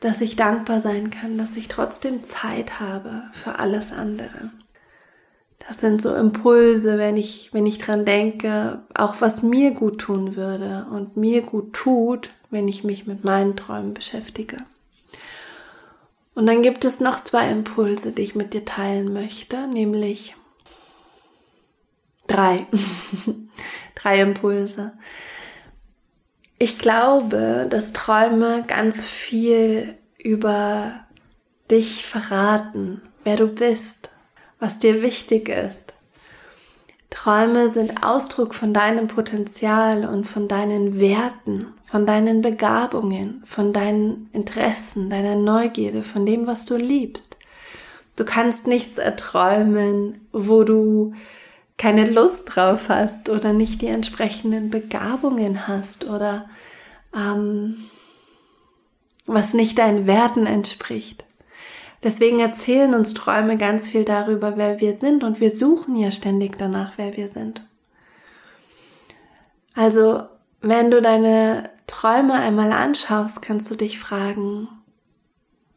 dass 0.00 0.20
ich 0.20 0.36
dankbar 0.36 0.80
sein 0.80 1.10
kann, 1.10 1.38
dass 1.38 1.56
ich 1.56 1.68
trotzdem 1.68 2.24
Zeit 2.24 2.80
habe 2.80 3.24
für 3.32 3.58
alles 3.58 3.92
andere. 3.92 4.50
Das 5.66 5.78
sind 5.78 6.00
so 6.00 6.14
Impulse, 6.14 6.98
wenn 6.98 7.16
ich, 7.16 7.52
wenn 7.52 7.66
ich 7.66 7.78
dran 7.78 8.04
denke, 8.04 8.80
auch 8.94 9.20
was 9.20 9.42
mir 9.42 9.72
gut 9.72 9.98
tun 9.98 10.36
würde 10.36 10.86
und 10.90 11.16
mir 11.16 11.42
gut 11.42 11.72
tut, 11.72 12.30
wenn 12.50 12.68
ich 12.68 12.84
mich 12.84 13.06
mit 13.06 13.24
meinen 13.24 13.56
Träumen 13.56 13.92
beschäftige. 13.92 14.58
Und 16.34 16.46
dann 16.46 16.62
gibt 16.62 16.84
es 16.84 17.00
noch 17.00 17.24
zwei 17.24 17.50
Impulse, 17.50 18.12
die 18.12 18.22
ich 18.22 18.34
mit 18.34 18.52
dir 18.54 18.64
teilen 18.64 19.12
möchte, 19.12 19.66
nämlich 19.66 20.36
drei. 22.26 22.66
drei 24.06 24.20
Impulse. 24.20 24.92
Ich 26.58 26.78
glaube, 26.78 27.66
dass 27.68 27.92
Träume 27.92 28.62
ganz 28.66 29.04
viel 29.04 29.94
über 30.22 30.92
dich 31.70 32.06
verraten, 32.06 33.02
wer 33.24 33.36
du 33.36 33.48
bist, 33.48 34.10
was 34.60 34.78
dir 34.78 35.02
wichtig 35.02 35.48
ist. 35.48 35.92
Träume 37.10 37.68
sind 37.70 38.04
Ausdruck 38.04 38.54
von 38.54 38.72
deinem 38.72 39.08
Potenzial 39.08 40.04
und 40.04 40.26
von 40.26 40.46
deinen 40.46 41.00
Werten, 41.00 41.74
von 41.84 42.06
deinen 42.06 42.42
Begabungen, 42.42 43.42
von 43.44 43.72
deinen 43.72 44.30
Interessen, 44.32 45.10
deiner 45.10 45.34
Neugierde, 45.34 46.04
von 46.04 46.24
dem, 46.24 46.46
was 46.46 46.64
du 46.64 46.76
liebst. 46.76 47.36
Du 48.14 48.24
kannst 48.24 48.66
nichts 48.66 48.98
erträumen, 48.98 50.26
wo 50.32 50.62
du 50.62 51.14
keine 51.78 52.08
Lust 52.08 52.54
drauf 52.54 52.88
hast 52.88 53.28
oder 53.28 53.52
nicht 53.52 53.82
die 53.82 53.88
entsprechenden 53.88 54.70
Begabungen 54.70 55.68
hast 55.68 56.08
oder 56.08 56.48
ähm, 57.14 57.76
was 59.26 59.52
nicht 59.52 59.78
deinen 59.78 60.06
Werten 60.06 60.46
entspricht. 60.46 61.24
Deswegen 62.02 62.40
erzählen 62.40 62.94
uns 62.94 63.14
Träume 63.14 63.56
ganz 63.56 63.88
viel 63.88 64.04
darüber, 64.04 64.56
wer 64.56 64.80
wir 64.80 64.94
sind 64.94 65.24
und 65.24 65.40
wir 65.40 65.50
suchen 65.50 65.96
ja 65.96 66.10
ständig 66.10 66.56
danach, 66.58 66.92
wer 66.96 67.16
wir 67.16 67.28
sind. 67.28 67.62
Also, 69.74 70.22
wenn 70.60 70.90
du 70.90 71.02
deine 71.02 71.70
Träume 71.86 72.34
einmal 72.34 72.72
anschaust, 72.72 73.42
kannst 73.42 73.70
du 73.70 73.74
dich 73.74 73.98
fragen, 73.98 74.68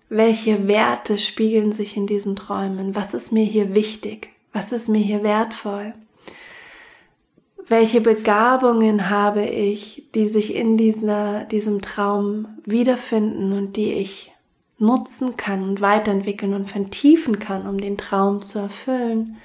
welche 0.08 0.68
Werte 0.68 1.18
spiegeln 1.18 1.72
sich 1.72 1.96
in 1.96 2.08
diesen 2.08 2.36
Träumen? 2.36 2.96
Was 2.96 3.14
ist 3.14 3.32
mir 3.32 3.44
hier 3.44 3.76
wichtig? 3.76 4.30
Was 4.54 4.72
ist 4.72 4.90
mir 4.90 5.00
hier 5.00 5.24
wertvoll? 5.24 5.94
Welche 7.68 8.02
Begabungen 8.02 9.10
habe 9.10 9.46
ich, 9.46 10.10
die 10.16 10.28
sich 10.28 10.56
in 10.56 10.76
dieser, 10.76 11.46
diesem 11.46 11.82
Traum 11.82 12.48
wiederfinden 12.66 13.54
und 13.54 13.78
die 13.78 13.94
ich 13.94 14.34
nutzen 14.80 15.38
kann 15.38 15.62
und 15.62 15.82
weiterentwickeln 15.82 16.54
und 16.54 16.70
vertiefen 16.70 17.38
kann, 17.40 17.68
um 17.68 17.80
den 17.80 17.98
Traum 17.98 18.42
zu 18.42 18.60
erfüllen. 18.60 19.38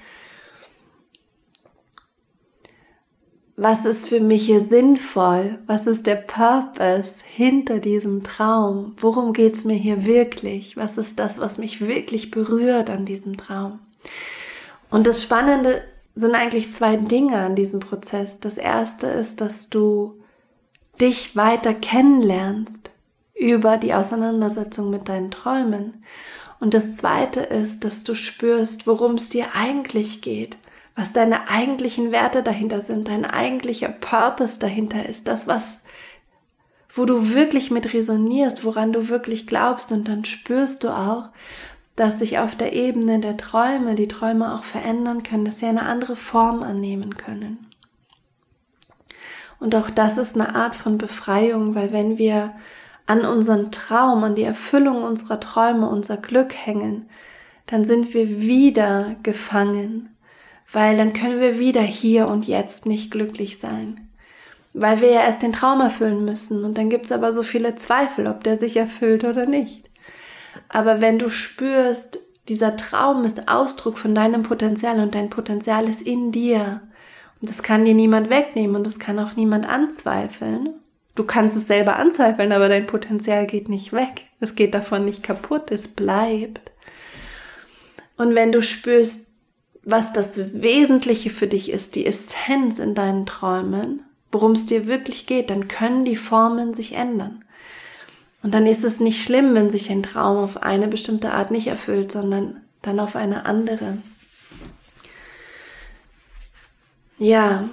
Was 3.57 3.85
ist 3.85 4.09
für 4.09 4.21
mich 4.21 4.47
hier 4.47 4.65
sinnvoll? 4.65 5.59
Was 5.67 5.87
ist 5.87 6.07
der 6.07 6.17
Purpose 6.17 7.15
hinter 7.25 7.79
diesem 7.79 8.25
Traum? 8.25 8.95
Worum 8.99 9.33
geht 9.33 9.55
es 9.55 9.65
mir 9.65 9.77
hier 9.77 10.07
wirklich? 10.07 10.77
Was 10.77 10.99
ist 10.99 11.19
das, 11.19 11.39
was 11.39 11.59
mich 11.59 11.87
wirklich 11.87 12.31
berührt 12.33 12.91
an 12.91 13.05
diesem 13.05 13.37
Traum? 13.37 13.79
Und 14.95 15.09
das 15.09 15.21
Spannende 15.21 15.83
sind 16.15 16.37
eigentlich 16.37 16.71
zwei 16.71 16.95
Dinge 16.95 17.39
an 17.39 17.57
diesem 17.57 17.81
Prozess. 17.81 18.39
Das 18.39 18.57
erste 18.57 19.09
ist, 19.09 19.41
dass 19.41 19.69
du 19.69 20.23
dich 21.01 21.35
weiter 21.35 21.75
kennenlernst 21.75 22.93
über 23.35 23.77
die 23.77 23.93
Auseinandersetzung 23.93 24.91
mit 24.91 25.09
deinen 25.09 25.33
Träumen. 25.33 26.05
Und 26.61 26.75
das 26.75 26.95
Zweite 26.95 27.41
ist, 27.41 27.83
dass 27.83 28.05
du 28.05 28.15
spürst, 28.15 28.87
worum 28.87 29.15
es 29.15 29.29
dir 29.29 29.47
eigentlich 29.57 30.23
geht, 30.23 30.59
was 30.95 31.13
deine 31.13 31.49
eigentlichen 31.49 32.13
Werte 32.13 32.45
dahinter 32.45 32.81
sind, 32.81 33.09
dein 33.09 33.25
eigentlicher 33.25 33.89
Purpose 33.89 34.61
dahinter 34.61 35.09
ist, 35.09 35.27
das, 35.27 35.49
was, 35.49 35.83
wo 36.89 37.05
du 37.05 37.31
wirklich 37.31 37.73
mit 37.73 37.93
resonierst, 37.95 38.65
woran 38.65 38.93
du 38.93 39.09
wirklich 39.09 39.49
glaubst 39.49 39.91
und 39.91 40.07
dann 40.07 40.25
spürst 40.25 40.85
du 40.85 40.91
auch, 40.91 41.31
dass 41.97 42.19
sich 42.19 42.39
auf 42.39 42.57
der 42.57 42.73
Ebene 42.73 43.21
der 43.21 43.37
Träume 43.37 43.95
die 43.95 44.09
Träume 44.09 44.55
auch 44.55 44.65
verändern 44.65 45.23
können, 45.23 45.45
dass 45.45 45.59
sie 45.59 45.67
eine 45.67 45.85
andere 45.85 46.17
Form 46.17 46.63
annehmen 46.63 47.17
können. 47.17 47.67
Und 49.61 49.75
auch 49.77 49.91
das 49.91 50.19
ist 50.19 50.35
eine 50.35 50.55
Art 50.55 50.75
von 50.75 50.99
Befreiung, 50.99 51.75
weil 51.75 51.93
wenn 51.93 52.19
wir 52.19 52.55
an 53.07 53.25
unseren 53.25 53.71
Traum, 53.71 54.25
an 54.25 54.35
die 54.35 54.43
Erfüllung 54.43 55.03
unserer 55.03 55.39
Träume, 55.41 55.89
unser 55.89 56.17
Glück 56.17 56.55
hängen, 56.55 57.09
dann 57.67 57.85
sind 57.85 58.13
wir 58.13 58.41
wieder 58.41 59.17
gefangen, 59.23 60.15
weil 60.71 60.97
dann 60.97 61.13
können 61.13 61.41
wir 61.41 61.59
wieder 61.59 61.83
hier 61.83 62.29
und 62.29 62.47
jetzt 62.47 62.87
nicht 62.87 63.11
glücklich 63.11 63.59
sein. 63.59 64.11
Weil 64.73 65.01
wir 65.01 65.11
ja 65.11 65.21
erst 65.23 65.43
den 65.43 65.53
Traum 65.53 65.81
erfüllen 65.81 66.25
müssen 66.25 66.65
und 66.65 66.77
dann 66.77 66.91
gibt's 66.91 67.13
aber 67.13 67.33
so 67.33 67.43
viele 67.43 67.77
Zweifel, 67.77 68.27
ob 68.27 68.43
der 68.43 68.57
sich 68.57 68.77
erfüllt 68.77 69.25
oder 69.25 69.47
nicht. 69.47 69.84
Aber 70.69 71.01
wenn 71.01 71.19
du 71.19 71.29
spürst, 71.29 72.19
dieser 72.49 72.77
Traum 72.77 73.25
ist 73.25 73.49
Ausdruck 73.49 73.99
von 73.99 74.15
deinem 74.15 74.43
Potenzial 74.43 75.01
und 75.01 75.15
dein 75.15 75.31
Potenzial 75.31 75.89
ist 75.89 76.03
in 76.03 76.33
dir. 76.33 76.83
Und 77.41 77.49
das 77.49 77.63
kann 77.63 77.85
dir 77.85 77.95
niemand 77.95 78.31
wegnehmen 78.31 78.77
und 78.77 78.87
das 78.87 78.99
kann 78.99 79.19
auch 79.19 79.37
niemand 79.37 79.69
anzweifeln. 79.69 80.71
Du 81.15 81.25
kannst 81.25 81.57
es 81.57 81.67
selber 81.67 81.97
anzweifeln, 81.97 82.53
aber 82.53 82.69
dein 82.69 82.87
Potenzial 82.87 83.47
geht 83.47 83.69
nicht 83.69 83.93
weg. 83.93 84.27
Es 84.41 84.57
geht 84.57 84.75
davon 84.75 85.05
nicht 85.05 85.23
kaputt, 85.23 85.71
es 85.71 85.89
bleibt. 85.89 86.73
Und 88.17 88.35
wenn 88.35 88.53
du 88.53 88.63
spürst, 88.63 89.35
was 89.83 90.13
das 90.13 90.63
Wesentliche 90.63 91.31
für 91.31 91.47
dich 91.47 91.71
ist, 91.71 91.95
die 91.95 92.07
Essenz 92.07 92.79
in 92.79 92.95
deinen 92.95 93.27
Träumen, 93.27 94.03
worum 94.33 94.53
es 94.53 94.67
dir 94.67 94.87
wirklich 94.87 95.27
geht, 95.27 95.51
dann 95.51 95.69
können 95.69 96.05
die 96.05 96.17
Formen 96.17 96.75
sich 96.75 96.95
ändern. 96.95 97.45
Und 98.45 98.53
dann 98.53 98.67
ist 98.67 98.85
es 98.85 99.01
nicht 99.01 99.23
schlimm, 99.23 99.55
wenn 99.55 99.71
sich 99.71 99.91
ein 99.91 100.03
Traum 100.03 100.37
auf 100.37 100.63
eine 100.63 100.87
bestimmte 100.87 101.33
Art 101.33 101.51
nicht 101.51 101.67
erfüllt, 101.67 102.13
sondern 102.13 102.61
dann 102.83 103.01
auf 103.01 103.17
eine 103.17 103.47
andere. 103.47 103.97
Ja, 107.17 107.71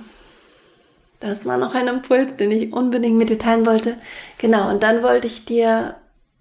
das 1.20 1.46
war 1.46 1.58
noch 1.58 1.76
ein 1.76 1.90
Impuls, 1.90 2.38
den 2.38 2.52
ich 2.52 2.72
unbedingt 2.72 3.18
mit 3.18 3.28
dir 3.28 3.38
teilen 3.38 3.66
wollte. 3.66 3.98
Genau, 4.38 4.70
und 4.70 4.82
dann 4.82 5.04
wollte 5.04 5.28
ich 5.28 5.44
dir 5.44 5.98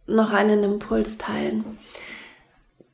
noch 0.06 0.32
einen 0.32 0.62
Impuls 0.62 1.18
teilen. 1.18 1.64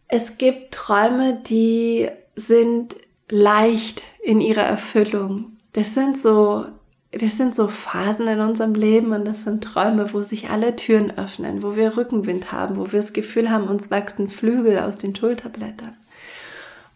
Es 0.09 0.39
gibt 0.39 0.73
Träume, 0.73 1.35
die 1.47 2.09
sind 2.35 2.97
leicht 3.29 4.05
in 4.23 4.41
ihrer 4.41 4.65
Erfüllung. 4.65 5.59
Das 5.75 5.93
sind 5.93 6.17
so 6.17 6.65
das 7.13 7.37
sind 7.37 7.55
so 7.55 7.69
Phasen 7.69 8.29
in 8.29 8.41
unserem 8.41 8.75
Leben 8.75 9.13
und 9.13 9.27
das 9.27 9.45
sind 9.45 9.63
Träume, 9.63 10.13
wo 10.13 10.23
sich 10.23 10.51
alle 10.51 10.77
Türen 10.77 11.17
öffnen, 11.17 11.63
wo 11.63 11.77
wir 11.77 11.97
Rückenwind 11.97 12.53
haben, 12.53 12.77
wo 12.77 12.93
wir 12.93 13.01
das 13.01 13.13
Gefühl 13.13 13.51
haben, 13.51 13.69
uns 13.69 13.91
wachsen 13.91 14.29
Flügel 14.29 14.79
aus 14.79 14.99
den 14.99 15.15
Schulterblättern, 15.15 15.97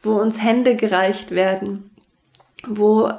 wo 0.03 0.13
uns 0.13 0.43
Hände 0.43 0.77
gereicht 0.77 1.31
werden, 1.31 1.91
wo 2.67 3.11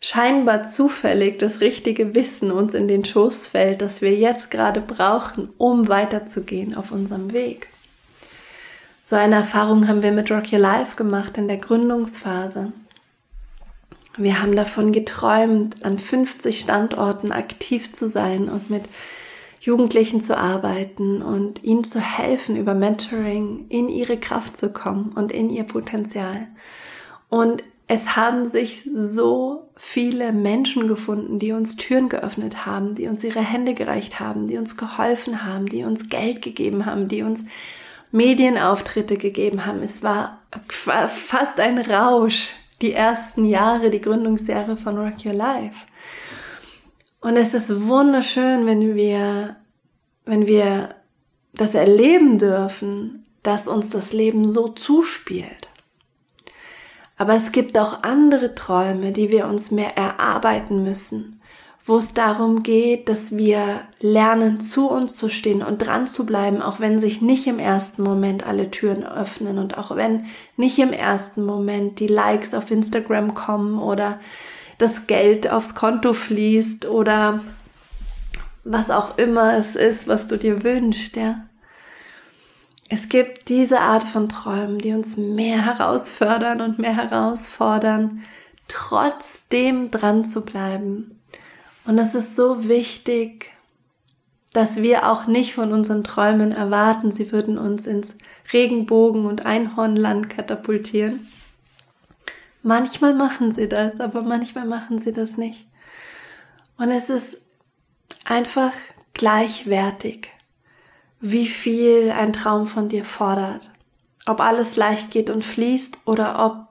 scheinbar 0.00 0.62
zufällig 0.62 1.38
das 1.38 1.60
richtige 1.60 2.14
Wissen 2.14 2.52
uns 2.52 2.74
in 2.74 2.86
den 2.86 3.04
Schoß 3.04 3.46
fällt, 3.46 3.82
das 3.82 4.00
wir 4.00 4.14
jetzt 4.14 4.50
gerade 4.50 4.80
brauchen, 4.80 5.48
um 5.58 5.88
weiterzugehen 5.88 6.76
auf 6.76 6.92
unserem 6.92 7.32
Weg. 7.32 7.68
So 9.02 9.16
eine 9.16 9.36
Erfahrung 9.36 9.88
haben 9.88 10.02
wir 10.02 10.12
mit 10.12 10.30
Rock 10.30 10.52
Your 10.52 10.58
Life 10.58 10.96
gemacht 10.96 11.38
in 11.38 11.48
der 11.48 11.56
Gründungsphase. 11.56 12.72
Wir 14.18 14.42
haben 14.42 14.56
davon 14.56 14.90
geträumt, 14.90 15.84
an 15.84 15.98
50 15.98 16.60
Standorten 16.60 17.30
aktiv 17.30 17.92
zu 17.92 18.08
sein 18.08 18.48
und 18.48 18.68
mit 18.68 18.82
Jugendlichen 19.60 20.20
zu 20.20 20.36
arbeiten 20.36 21.22
und 21.22 21.62
ihnen 21.62 21.84
zu 21.84 22.00
helfen, 22.00 22.56
über 22.56 22.74
Mentoring 22.74 23.66
in 23.68 23.88
ihre 23.88 24.18
Kraft 24.18 24.56
zu 24.56 24.72
kommen 24.72 25.12
und 25.14 25.30
in 25.30 25.50
ihr 25.50 25.64
Potenzial. 25.64 26.48
Und 27.28 27.62
es 27.86 28.16
haben 28.16 28.48
sich 28.48 28.88
so 28.92 29.70
viele 29.76 30.32
Menschen 30.32 30.88
gefunden, 30.88 31.38
die 31.38 31.52
uns 31.52 31.76
Türen 31.76 32.08
geöffnet 32.08 32.66
haben, 32.66 32.94
die 32.96 33.06
uns 33.06 33.22
ihre 33.22 33.40
Hände 33.40 33.74
gereicht 33.74 34.18
haben, 34.18 34.48
die 34.48 34.58
uns 34.58 34.76
geholfen 34.76 35.44
haben, 35.44 35.66
die 35.66 35.84
uns 35.84 36.08
Geld 36.08 36.42
gegeben 36.42 36.86
haben, 36.86 37.06
die 37.08 37.22
uns 37.22 37.44
Medienauftritte 38.10 39.16
gegeben 39.16 39.64
haben. 39.64 39.82
Es 39.82 40.02
war 40.02 40.40
fast 41.08 41.60
ein 41.60 41.78
Rausch, 41.78 42.50
die 42.82 42.92
ersten 42.92 43.44
Jahre, 43.44 43.90
die 43.90 44.00
Gründungsjahre 44.00 44.76
von 44.76 44.98
Rock 44.98 45.24
Your 45.24 45.32
Life. 45.32 45.86
Und 47.20 47.36
es 47.36 47.54
ist 47.54 47.86
wunderschön, 47.86 48.66
wenn 48.66 48.94
wir, 48.94 49.56
wenn 50.24 50.46
wir 50.46 50.94
das 51.54 51.74
erleben 51.74 52.38
dürfen, 52.38 53.26
dass 53.42 53.66
uns 53.66 53.90
das 53.90 54.12
Leben 54.12 54.48
so 54.48 54.68
zuspielt. 54.68 55.68
Aber 57.16 57.34
es 57.34 57.50
gibt 57.50 57.76
auch 57.76 58.04
andere 58.04 58.54
Träume, 58.54 59.10
die 59.10 59.30
wir 59.30 59.46
uns 59.46 59.72
mehr 59.72 59.96
erarbeiten 59.96 60.84
müssen 60.84 61.37
wo 61.88 61.96
es 61.96 62.12
darum 62.12 62.62
geht, 62.62 63.08
dass 63.08 63.34
wir 63.34 63.80
lernen, 63.98 64.60
zu 64.60 64.90
uns 64.90 65.16
zu 65.16 65.30
stehen 65.30 65.62
und 65.62 65.78
dran 65.78 66.06
zu 66.06 66.26
bleiben, 66.26 66.60
auch 66.60 66.80
wenn 66.80 66.98
sich 66.98 67.22
nicht 67.22 67.46
im 67.46 67.58
ersten 67.58 68.02
Moment 68.02 68.46
alle 68.46 68.70
Türen 68.70 69.06
öffnen 69.06 69.58
und 69.58 69.78
auch 69.78 69.96
wenn 69.96 70.26
nicht 70.58 70.78
im 70.78 70.92
ersten 70.92 71.46
Moment 71.46 71.98
die 71.98 72.06
Likes 72.06 72.52
auf 72.52 72.70
Instagram 72.70 73.32
kommen 73.34 73.78
oder 73.78 74.20
das 74.76 75.06
Geld 75.06 75.50
aufs 75.50 75.74
Konto 75.74 76.12
fließt 76.12 76.84
oder 76.84 77.40
was 78.64 78.90
auch 78.90 79.16
immer 79.16 79.56
es 79.56 79.74
ist, 79.74 80.06
was 80.06 80.26
du 80.26 80.36
dir 80.36 80.62
wünschst, 80.62 81.16
ja. 81.16 81.46
Es 82.90 83.08
gibt 83.08 83.48
diese 83.48 83.80
Art 83.80 84.04
von 84.04 84.28
Träumen, 84.28 84.78
die 84.78 84.92
uns 84.92 85.16
mehr 85.16 85.64
herausfördern 85.64 86.60
und 86.60 86.78
mehr 86.78 86.96
herausfordern, 86.96 88.22
trotzdem 88.66 89.90
dran 89.90 90.24
zu 90.24 90.42
bleiben 90.42 91.17
und 91.88 91.96
es 91.96 92.14
ist 92.14 92.36
so 92.36 92.68
wichtig, 92.68 93.50
dass 94.52 94.76
wir 94.76 95.08
auch 95.08 95.26
nicht 95.26 95.54
von 95.54 95.72
unseren 95.72 96.04
Träumen 96.04 96.52
erwarten, 96.52 97.12
sie 97.12 97.32
würden 97.32 97.56
uns 97.56 97.86
ins 97.86 98.14
Regenbogen- 98.52 99.24
und 99.24 99.46
Einhornland 99.46 100.28
katapultieren. 100.28 101.26
Manchmal 102.62 103.14
machen 103.14 103.52
sie 103.52 103.70
das, 103.70 104.00
aber 104.00 104.20
manchmal 104.20 104.66
machen 104.66 104.98
sie 104.98 105.12
das 105.12 105.38
nicht. 105.38 105.66
Und 106.76 106.90
es 106.90 107.08
ist 107.08 107.38
einfach 108.26 108.74
gleichwertig, 109.14 110.28
wie 111.20 111.46
viel 111.46 112.10
ein 112.10 112.34
Traum 112.34 112.66
von 112.66 112.90
dir 112.90 113.06
fordert. 113.06 113.70
Ob 114.26 114.40
alles 114.40 114.76
leicht 114.76 115.10
geht 115.10 115.30
und 115.30 115.42
fließt 115.42 116.00
oder 116.04 116.44
ob 116.44 116.68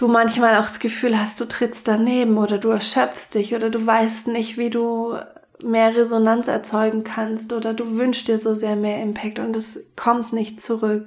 du 0.00 0.08
manchmal 0.08 0.56
auch 0.56 0.66
das 0.66 0.78
Gefühl 0.78 1.20
hast, 1.20 1.38
du 1.40 1.44
trittst 1.44 1.86
daneben 1.86 2.38
oder 2.38 2.56
du 2.56 2.70
erschöpfst 2.70 3.34
dich 3.34 3.54
oder 3.54 3.68
du 3.68 3.86
weißt 3.86 4.28
nicht, 4.28 4.56
wie 4.56 4.70
du 4.70 5.14
mehr 5.62 5.94
Resonanz 5.94 6.48
erzeugen 6.48 7.04
kannst 7.04 7.52
oder 7.52 7.74
du 7.74 7.98
wünschst 7.98 8.26
dir 8.26 8.38
so 8.38 8.54
sehr 8.54 8.76
mehr 8.76 9.02
Impact 9.02 9.38
und 9.38 9.54
es 9.54 9.92
kommt 9.96 10.32
nicht 10.32 10.58
zurück. 10.58 11.06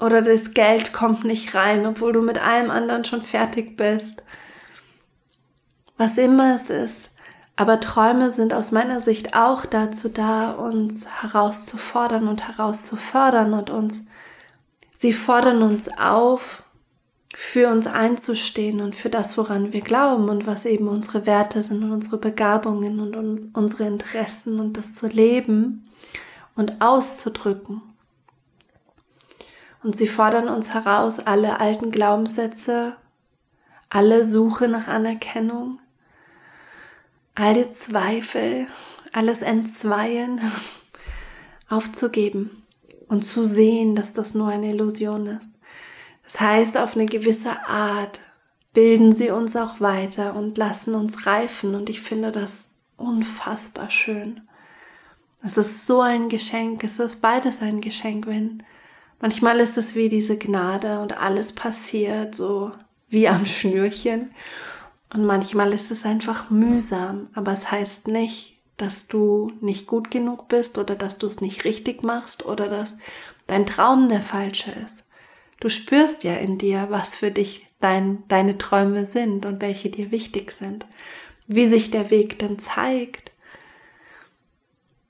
Oder 0.00 0.22
das 0.22 0.54
Geld 0.54 0.92
kommt 0.92 1.22
nicht 1.22 1.54
rein, 1.54 1.86
obwohl 1.86 2.12
du 2.12 2.20
mit 2.20 2.44
allem 2.44 2.68
anderen 2.68 3.04
schon 3.04 3.22
fertig 3.22 3.76
bist. 3.76 4.24
Was 5.96 6.18
immer 6.18 6.56
es 6.56 6.68
ist. 6.68 7.10
Aber 7.54 7.78
Träume 7.78 8.32
sind 8.32 8.54
aus 8.54 8.72
meiner 8.72 8.98
Sicht 8.98 9.36
auch 9.36 9.66
dazu 9.66 10.08
da, 10.08 10.50
uns 10.50 11.06
herauszufordern 11.22 12.26
und 12.26 12.48
herauszufördern 12.48 13.52
und 13.54 13.70
uns, 13.70 14.08
sie 14.92 15.12
fordern 15.12 15.62
uns 15.62 15.88
auf, 15.96 16.61
für 17.34 17.68
uns 17.68 17.86
einzustehen 17.86 18.80
und 18.80 18.94
für 18.94 19.08
das, 19.08 19.38
woran 19.38 19.72
wir 19.72 19.80
glauben 19.80 20.28
und 20.28 20.46
was 20.46 20.66
eben 20.66 20.88
unsere 20.88 21.26
Werte 21.26 21.62
sind 21.62 21.82
und 21.82 21.92
unsere 21.92 22.18
Begabungen 22.18 23.00
und 23.00 23.16
uns, 23.16 23.48
unsere 23.54 23.84
Interessen 23.84 24.60
und 24.60 24.76
das 24.76 24.94
zu 24.94 25.06
leben 25.06 25.88
und 26.54 26.80
auszudrücken. 26.82 27.80
Und 29.82 29.96
sie 29.96 30.06
fordern 30.06 30.48
uns 30.48 30.74
heraus, 30.74 31.18
alle 31.18 31.58
alten 31.58 31.90
Glaubenssätze, 31.90 32.96
alle 33.88 34.24
Suche 34.24 34.68
nach 34.68 34.86
Anerkennung, 34.86 35.80
alle 37.34 37.70
Zweifel, 37.70 38.66
alles 39.12 39.42
Entzweien 39.42 40.40
aufzugeben 41.68 42.62
und 43.08 43.22
zu 43.22 43.44
sehen, 43.44 43.96
dass 43.96 44.12
das 44.12 44.34
nur 44.34 44.48
eine 44.48 44.70
Illusion 44.70 45.26
ist. 45.26 45.61
Das 46.24 46.40
heißt, 46.40 46.76
auf 46.76 46.96
eine 46.96 47.06
gewisse 47.06 47.66
Art 47.66 48.20
bilden 48.72 49.12
sie 49.12 49.30
uns 49.30 49.56
auch 49.56 49.80
weiter 49.80 50.34
und 50.36 50.56
lassen 50.58 50.94
uns 50.94 51.26
reifen. 51.26 51.74
Und 51.74 51.90
ich 51.90 52.00
finde 52.00 52.32
das 52.32 52.76
unfassbar 52.96 53.90
schön. 53.90 54.42
Es 55.44 55.56
ist 55.56 55.86
so 55.86 56.00
ein 56.00 56.28
Geschenk. 56.28 56.84
Es 56.84 56.98
ist 56.98 57.20
beides 57.20 57.60
ein 57.60 57.80
Geschenk, 57.80 58.26
wenn 58.26 58.62
manchmal 59.20 59.60
ist 59.60 59.76
es 59.76 59.94
wie 59.94 60.08
diese 60.08 60.38
Gnade 60.38 61.00
und 61.00 61.18
alles 61.18 61.52
passiert 61.52 62.34
so 62.34 62.72
wie 63.08 63.28
am 63.28 63.44
Schnürchen. 63.44 64.30
Und 65.12 65.26
manchmal 65.26 65.74
ist 65.74 65.90
es 65.90 66.04
einfach 66.04 66.48
mühsam. 66.50 67.28
Aber 67.34 67.52
es 67.52 67.70
heißt 67.70 68.08
nicht, 68.08 68.62
dass 68.76 69.08
du 69.08 69.52
nicht 69.60 69.86
gut 69.86 70.10
genug 70.10 70.48
bist 70.48 70.78
oder 70.78 70.96
dass 70.96 71.18
du 71.18 71.26
es 71.26 71.40
nicht 71.40 71.64
richtig 71.64 72.02
machst 72.02 72.46
oder 72.46 72.68
dass 72.68 72.98
dein 73.46 73.66
Traum 73.66 74.08
der 74.08 74.22
falsche 74.22 74.70
ist. 74.70 75.08
Du 75.62 75.68
spürst 75.68 76.24
ja 76.24 76.34
in 76.34 76.58
dir, 76.58 76.88
was 76.90 77.14
für 77.14 77.30
dich 77.30 77.68
dein, 77.78 78.24
deine 78.26 78.58
Träume 78.58 79.06
sind 79.06 79.46
und 79.46 79.62
welche 79.62 79.90
dir 79.90 80.10
wichtig 80.10 80.50
sind. 80.50 80.86
Wie 81.46 81.68
sich 81.68 81.92
der 81.92 82.10
Weg 82.10 82.38
denn 82.40 82.58
zeigt. 82.58 83.30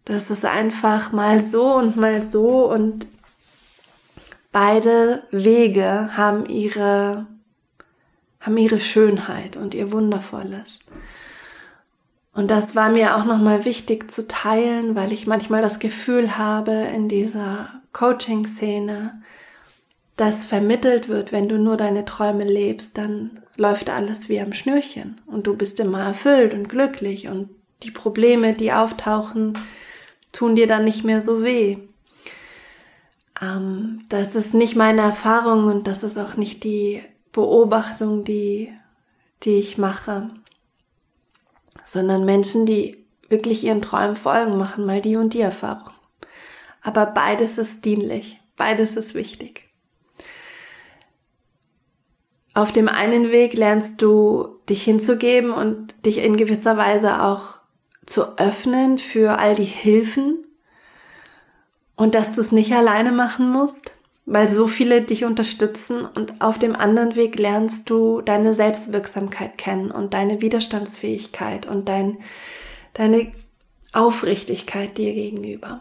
Das 0.05 0.31
ist 0.31 0.45
einfach 0.45 1.13
mal 1.13 1.41
so 1.41 1.75
und 1.75 1.97
mal 1.97 2.23
so 2.23 2.71
und 2.71 3.07
Beide 4.53 5.23
Wege 5.31 6.11
haben 6.15 6.45
ihre, 6.45 7.27
haben 8.39 8.59
ihre 8.59 8.81
Schönheit 8.81 9.57
und 9.57 9.73
ihr 9.73 9.91
Wundervolles. 9.93 10.81
Und 12.35 12.51
das 12.51 12.77
war 12.77 12.91
mir 12.91 13.17
auch 13.17 13.25
nochmal 13.25 13.65
wichtig 13.65 14.11
zu 14.11 14.29
teilen, 14.29 14.95
weil 14.95 15.11
ich 15.11 15.27
manchmal 15.27 15.63
das 15.63 15.79
Gefühl 15.79 16.37
habe 16.37 16.73
in 16.73 17.09
dieser 17.09 17.81
Coaching-Szene, 17.95 19.23
dass 20.23 20.45
vermittelt 20.45 21.09
wird, 21.09 21.33
wenn 21.33 21.49
du 21.49 21.59
nur 21.59 21.77
deine 21.77 22.05
Träume 22.05 22.45
lebst, 22.45 22.97
dann 22.97 23.41
läuft 23.57 23.91
alles 23.91 24.29
wie 24.29 24.41
am 24.41 24.53
Schnürchen 24.53 25.21
und 25.27 25.49
du 25.49 25.57
bist 25.57 25.81
immer 25.81 26.01
erfüllt 26.01 26.55
und 26.55 26.69
glücklich 26.69 27.27
und 27.27 27.51
die 27.83 27.91
Probleme, 27.91 28.55
die 28.55 28.73
auftauchen, 28.73 29.59
tun 30.33 30.55
dir 30.55 30.69
dann 30.69 30.85
nicht 30.85 31.03
mehr 31.03 31.21
so 31.21 31.43
weh. 31.43 31.79
Ähm, 33.41 34.05
das 34.11 34.37
ist 34.37 34.55
nicht 34.55 34.77
meine 34.77 35.01
Erfahrung 35.01 35.65
und 35.65 35.89
das 35.89 36.05
ist 36.05 36.17
auch 36.17 36.37
nicht 36.37 36.63
die 36.63 37.03
Beobachtung, 37.33 38.23
die, 38.23 38.73
die 39.43 39.57
ich 39.57 39.77
mache, 39.77 40.29
sondern 41.85 42.25
Menschen, 42.25 42.65
die 42.65 43.05
wirklich 43.29 43.65
ihren 43.65 43.83
Träumen 43.83 44.15
folgen, 44.15 44.57
machen 44.57 44.87
mal 44.87 45.01
die 45.01 45.17
und 45.17 45.35
die 45.35 45.41
Erfahrung. 45.41 45.91
Aber 46.81 47.07
beides 47.07 47.59
ist 47.59 47.85
dienlich, 47.85 48.37
beides 48.57 48.95
ist 48.95 49.17
wichtig. 49.17 49.72
Auf 52.55 52.73
dem 52.73 52.89
einen 52.89 53.33
Weg 53.33 53.55
lernst 53.55 54.03
du 54.03 54.57
dich 54.69 54.83
hinzugeben 54.83 55.53
und 55.53 56.05
dich 56.05 56.19
in 56.19 56.37
gewisser 56.37 56.77
Weise 56.77 57.23
auch 57.23 57.59
zu 58.05 58.39
öffnen 58.39 58.99
für 58.99 59.39
all 59.39 59.55
die 59.55 59.65
Hilfen 59.65 60.39
und 61.97 62.15
dass 62.15 62.35
du 62.35 62.41
es 62.41 62.53
nicht 62.53 62.73
alleine 62.73 63.13
machen 63.13 63.51
musst, 63.51 63.93
weil 64.27 64.49
so 64.49 64.67
viele 64.67 65.03
dich 65.03 65.25
unterstützen 65.25 66.05
und 66.05 66.41
auf 66.41 66.59
dem 66.59 66.77
anderen 66.77 67.17
Weg 67.17 67.39
lernst 67.39 67.89
du 67.89 68.21
deine 68.21 68.55
Selbstwirksamkeit 68.55 69.57
kennen 69.57 69.91
und 69.91 70.13
deine 70.15 70.41
Widerstandsfähigkeit 70.43 71.67
und 71.67 71.89
dein, 71.89 72.19
deine 72.95 73.33
Aufrichtigkeit 73.93 74.99
dir 74.99 75.15
gegenüber. 75.15 75.81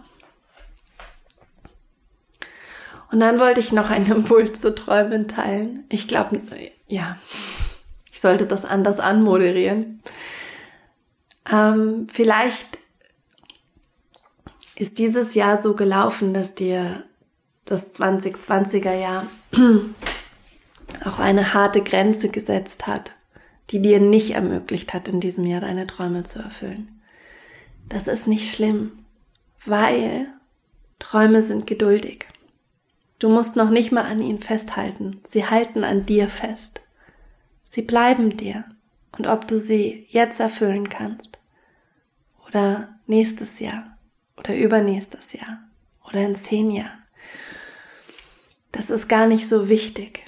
Und 3.11 3.19
dann 3.19 3.39
wollte 3.39 3.59
ich 3.59 3.71
noch 3.71 3.89
einen 3.89 4.09
Impuls 4.09 4.61
zu 4.61 4.73
Träumen 4.73 5.27
teilen. 5.27 5.83
Ich 5.89 6.07
glaube, 6.07 6.41
ja, 6.87 7.17
ich 8.11 8.21
sollte 8.21 8.45
das 8.45 8.65
anders 8.65 8.99
anmoderieren. 8.99 10.01
Ähm, 11.51 12.07
vielleicht 12.11 12.79
ist 14.75 14.97
dieses 14.97 15.33
Jahr 15.33 15.57
so 15.57 15.75
gelaufen, 15.75 16.33
dass 16.33 16.55
dir 16.55 17.03
das 17.65 17.93
2020er 17.93 18.93
Jahr 18.93 19.27
auch 21.05 21.19
eine 21.19 21.53
harte 21.53 21.81
Grenze 21.81 22.29
gesetzt 22.29 22.87
hat, 22.87 23.11
die 23.69 23.81
dir 23.81 23.99
nicht 23.99 24.31
ermöglicht 24.31 24.93
hat, 24.93 25.07
in 25.07 25.19
diesem 25.19 25.45
Jahr 25.45 25.61
deine 25.61 25.87
Träume 25.87 26.23
zu 26.23 26.39
erfüllen. 26.39 27.01
Das 27.89 28.07
ist 28.07 28.27
nicht 28.27 28.53
schlimm, 28.53 28.91
weil 29.65 30.27
Träume 30.99 31.43
sind 31.43 31.67
geduldig. 31.67 32.25
Du 33.21 33.29
musst 33.29 33.55
noch 33.55 33.69
nicht 33.69 33.91
mal 33.91 34.05
an 34.05 34.19
ihnen 34.19 34.39
festhalten. 34.39 35.21
Sie 35.29 35.45
halten 35.45 35.83
an 35.83 36.07
dir 36.07 36.27
fest. 36.27 36.81
Sie 37.69 37.83
bleiben 37.83 38.35
dir. 38.35 38.65
Und 39.15 39.27
ob 39.27 39.47
du 39.47 39.59
sie 39.59 40.07
jetzt 40.09 40.39
erfüllen 40.39 40.89
kannst 40.89 41.37
oder 42.47 42.97
nächstes 43.05 43.59
Jahr 43.59 43.95
oder 44.37 44.55
übernächstes 44.55 45.33
Jahr 45.33 45.59
oder 46.07 46.21
in 46.21 46.33
zehn 46.33 46.71
Jahren, 46.71 47.03
das 48.71 48.89
ist 48.89 49.07
gar 49.07 49.27
nicht 49.27 49.47
so 49.47 49.69
wichtig. 49.69 50.23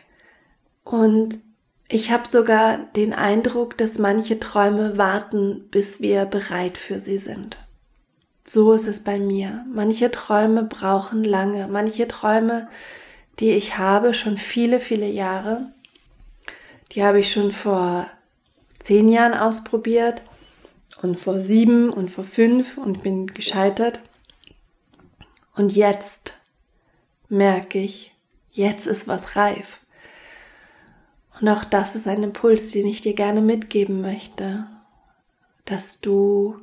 Und 0.84 1.40
ich 1.88 2.12
habe 2.12 2.28
sogar 2.28 2.78
den 2.78 3.14
Eindruck, 3.14 3.76
dass 3.76 3.98
manche 3.98 4.40
Träume 4.40 5.00
warten, 5.00 5.68
bis 5.72 6.00
wir 6.00 6.26
bereit 6.26 6.78
für 6.78 7.00
sie 7.00 7.18
sind. 7.18 7.58
So 8.44 8.74
ist 8.74 8.88
es 8.88 9.04
bei 9.04 9.20
mir. 9.20 9.66
Manche 9.72 10.12
Träume 10.12 10.64
brauchen 10.64 11.24
lange. 11.24 11.68
Manche 11.68 12.08
Träume, 12.08 12.68
die 13.40 13.52
ich 13.52 13.78
habe, 13.78 14.14
schon 14.14 14.38
viele, 14.38 14.80
viele 14.80 15.08
Jahre, 15.08 15.72
die 16.92 17.04
habe 17.04 17.20
ich 17.20 17.32
schon 17.32 17.52
vor 17.52 18.08
zehn 18.80 19.10
Jahren 19.10 19.34
ausprobiert 19.34 20.22
und 21.02 21.20
vor 21.20 21.40
sieben 21.40 21.90
und 21.90 22.12
vor 22.12 22.24
fünf 22.24 22.78
und 22.78 23.02
bin 23.02 23.28
gescheitert. 23.28 24.02
Und 25.56 25.74
jetzt 25.74 26.34
merke 27.30 27.80
ich, 27.80 28.14
jetzt 28.52 28.86
ist 28.86 29.08
was 29.08 29.36
reif. 29.36 29.80
Und 31.40 31.50
auch 31.50 31.64
das 31.64 31.96
ist 31.96 32.08
ein 32.08 32.24
Impuls, 32.24 32.72
den 32.72 32.88
ich 32.88 33.02
dir 33.02 33.14
gerne 33.14 33.42
mitgeben 33.42 34.02
möchte, 34.02 34.68
dass 35.66 36.00
du 36.00 36.60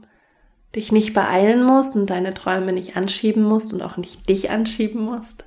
dich 0.74 0.92
nicht 0.92 1.14
beeilen 1.14 1.62
musst 1.62 1.96
und 1.96 2.10
deine 2.10 2.34
Träume 2.34 2.72
nicht 2.72 2.96
anschieben 2.96 3.42
musst 3.42 3.72
und 3.72 3.82
auch 3.82 3.96
nicht 3.96 4.28
dich 4.28 4.50
anschieben 4.50 5.02
musst, 5.02 5.44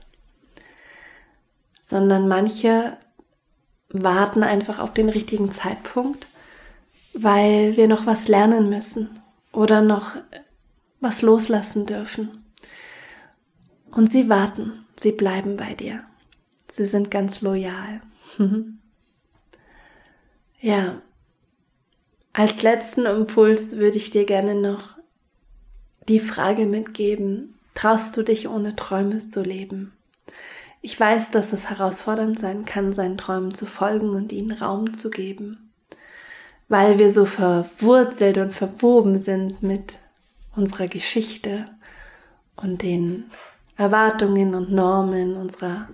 sondern 1.81 2.27
manche 2.27 2.97
warten 3.89 4.43
einfach 4.43 4.79
auf 4.79 4.93
den 4.93 5.09
richtigen 5.09 5.51
Zeitpunkt, 5.51 6.27
weil 7.13 7.77
wir 7.77 7.87
noch 7.87 8.05
was 8.05 8.27
lernen 8.27 8.69
müssen 8.69 9.19
oder 9.51 9.81
noch 9.81 10.15
was 10.99 11.21
loslassen 11.21 11.85
dürfen. 11.85 12.43
Und 13.91 14.11
sie 14.11 14.29
warten, 14.29 14.85
sie 14.95 15.11
bleiben 15.11 15.55
bei 15.55 15.73
dir. 15.75 16.03
Sie 16.71 16.85
sind 16.85 17.11
ganz 17.11 17.41
loyal. 17.41 18.01
ja, 20.59 21.01
als 22.33 22.63
letzten 22.63 23.05
Impuls 23.05 23.75
würde 23.75 23.97
ich 23.97 24.09
dir 24.09 24.25
gerne 24.25 24.55
noch 24.55 24.97
die 26.07 26.19
Frage 26.19 26.65
mitgeben, 26.65 27.55
traust 27.73 28.15
du 28.17 28.23
dich 28.23 28.47
ohne 28.47 28.75
Träume 28.75 29.17
zu 29.17 29.41
leben? 29.41 29.93
Ich 30.81 30.99
weiß, 30.99 31.31
dass 31.31 31.53
es 31.53 31.69
herausfordernd 31.69 32.37
sein 32.37 32.65
kann, 32.65 32.91
seinen 32.91 33.17
Träumen 33.17 33.53
zu 33.53 33.65
folgen 33.65 34.09
und 34.09 34.33
ihnen 34.33 34.51
Raum 34.51 34.93
zu 34.93 35.09
geben, 35.09 35.71
weil 36.67 36.99
wir 36.99 37.09
so 37.09 37.25
verwurzelt 37.25 38.37
und 38.37 38.51
verwoben 38.51 39.15
sind 39.15 39.63
mit 39.63 39.99
unserer 40.55 40.87
Geschichte 40.87 41.69
und 42.57 42.81
den 42.81 43.31
Erwartungen 43.77 44.55
und 44.55 44.71
Normen 44.71 45.35
unserer 45.35 45.87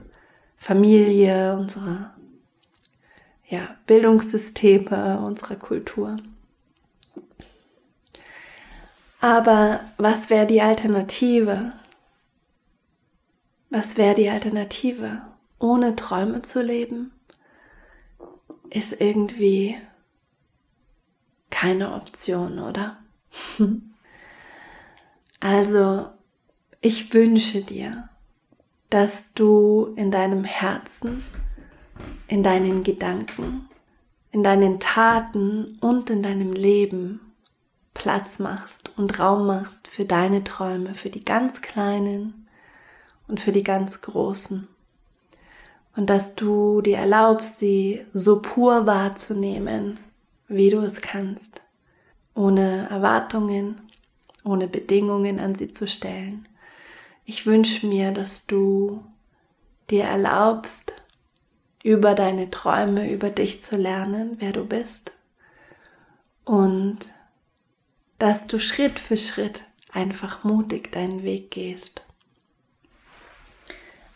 Familie, 0.57 1.55
unserer 1.55 2.13
ja, 3.47 3.75
Bildungssysteme, 3.87 5.19
unserer 5.19 5.55
Kultur. 5.55 6.17
Aber 9.21 9.81
was 9.97 10.29
wäre 10.29 10.47
die 10.47 10.61
Alternative? 10.61 11.73
Was 13.69 13.97
wäre 13.97 14.15
die 14.15 14.29
Alternative? 14.29 15.21
Ohne 15.59 15.95
Träume 15.95 16.41
zu 16.41 16.61
leben, 16.61 17.11
ist 18.69 19.01
irgendwie 19.01 19.77
keine 21.49 21.93
Option, 21.93 22.59
oder? 22.59 22.97
also, 25.41 26.09
ich 26.79 27.13
wünsche 27.13 27.61
dir, 27.61 28.07
dass 28.89 29.33
du 29.33 29.93
in 29.97 30.11
deinem 30.11 30.45
Herzen, 30.45 31.23
in 32.27 32.41
deinen 32.41 32.83
Gedanken, 32.83 33.69
in 34.31 34.43
deinen 34.43 34.79
Taten 34.79 35.77
und 35.81 36.09
in 36.09 36.23
deinem 36.23 36.53
Leben 36.53 37.28
Platz 37.99 38.39
machst 38.39 38.91
und 38.97 39.19
Raum 39.19 39.45
machst 39.45 39.87
für 39.87 40.05
deine 40.05 40.43
Träume, 40.43 40.95
für 40.95 41.09
die 41.09 41.23
ganz 41.23 41.61
kleinen 41.61 42.47
und 43.27 43.41
für 43.41 43.51
die 43.51 43.61
ganz 43.63 44.01
großen. 44.01 44.67
Und 45.95 46.09
dass 46.09 46.33
du 46.33 46.81
dir 46.81 46.97
erlaubst, 46.97 47.59
sie 47.59 48.05
so 48.13 48.41
pur 48.41 48.87
wahrzunehmen, 48.87 49.99
wie 50.47 50.69
du 50.69 50.79
es 50.79 51.01
kannst, 51.01 51.61
ohne 52.33 52.89
Erwartungen, 52.89 53.75
ohne 54.45 54.67
Bedingungen 54.67 55.39
an 55.39 55.55
sie 55.55 55.73
zu 55.73 55.87
stellen. 55.87 56.47
Ich 57.25 57.45
wünsche 57.45 57.85
mir, 57.85 58.11
dass 58.11 58.47
du 58.47 59.03
dir 59.89 60.05
erlaubst, 60.05 60.93
über 61.83 62.15
deine 62.15 62.49
Träume, 62.49 63.11
über 63.11 63.29
dich 63.29 63.61
zu 63.61 63.75
lernen, 63.75 64.37
wer 64.39 64.53
du 64.53 64.65
bist 64.65 65.11
und 66.45 67.11
dass 68.19 68.47
du 68.47 68.59
Schritt 68.59 68.99
für 68.99 69.17
Schritt 69.17 69.63
einfach 69.91 70.43
mutig 70.43 70.91
deinen 70.91 71.23
Weg 71.23 71.51
gehst. 71.51 72.03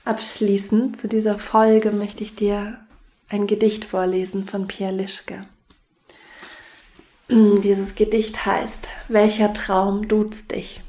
Abschließend 0.05 0.99
zu 0.99 1.07
dieser 1.07 1.37
Folge 1.37 1.91
möchte 1.91 2.23
ich 2.23 2.35
dir 2.35 2.77
ein 3.29 3.47
Gedicht 3.47 3.85
vorlesen 3.85 4.45
von 4.45 4.67
Pierre 4.67 4.93
Lischke. 4.93 5.45
Dieses 7.29 7.95
Gedicht 7.95 8.45
heißt 8.45 8.89
Welcher 9.07 9.53
Traum 9.53 10.07
duzt 10.09 10.51
dich? 10.51 10.81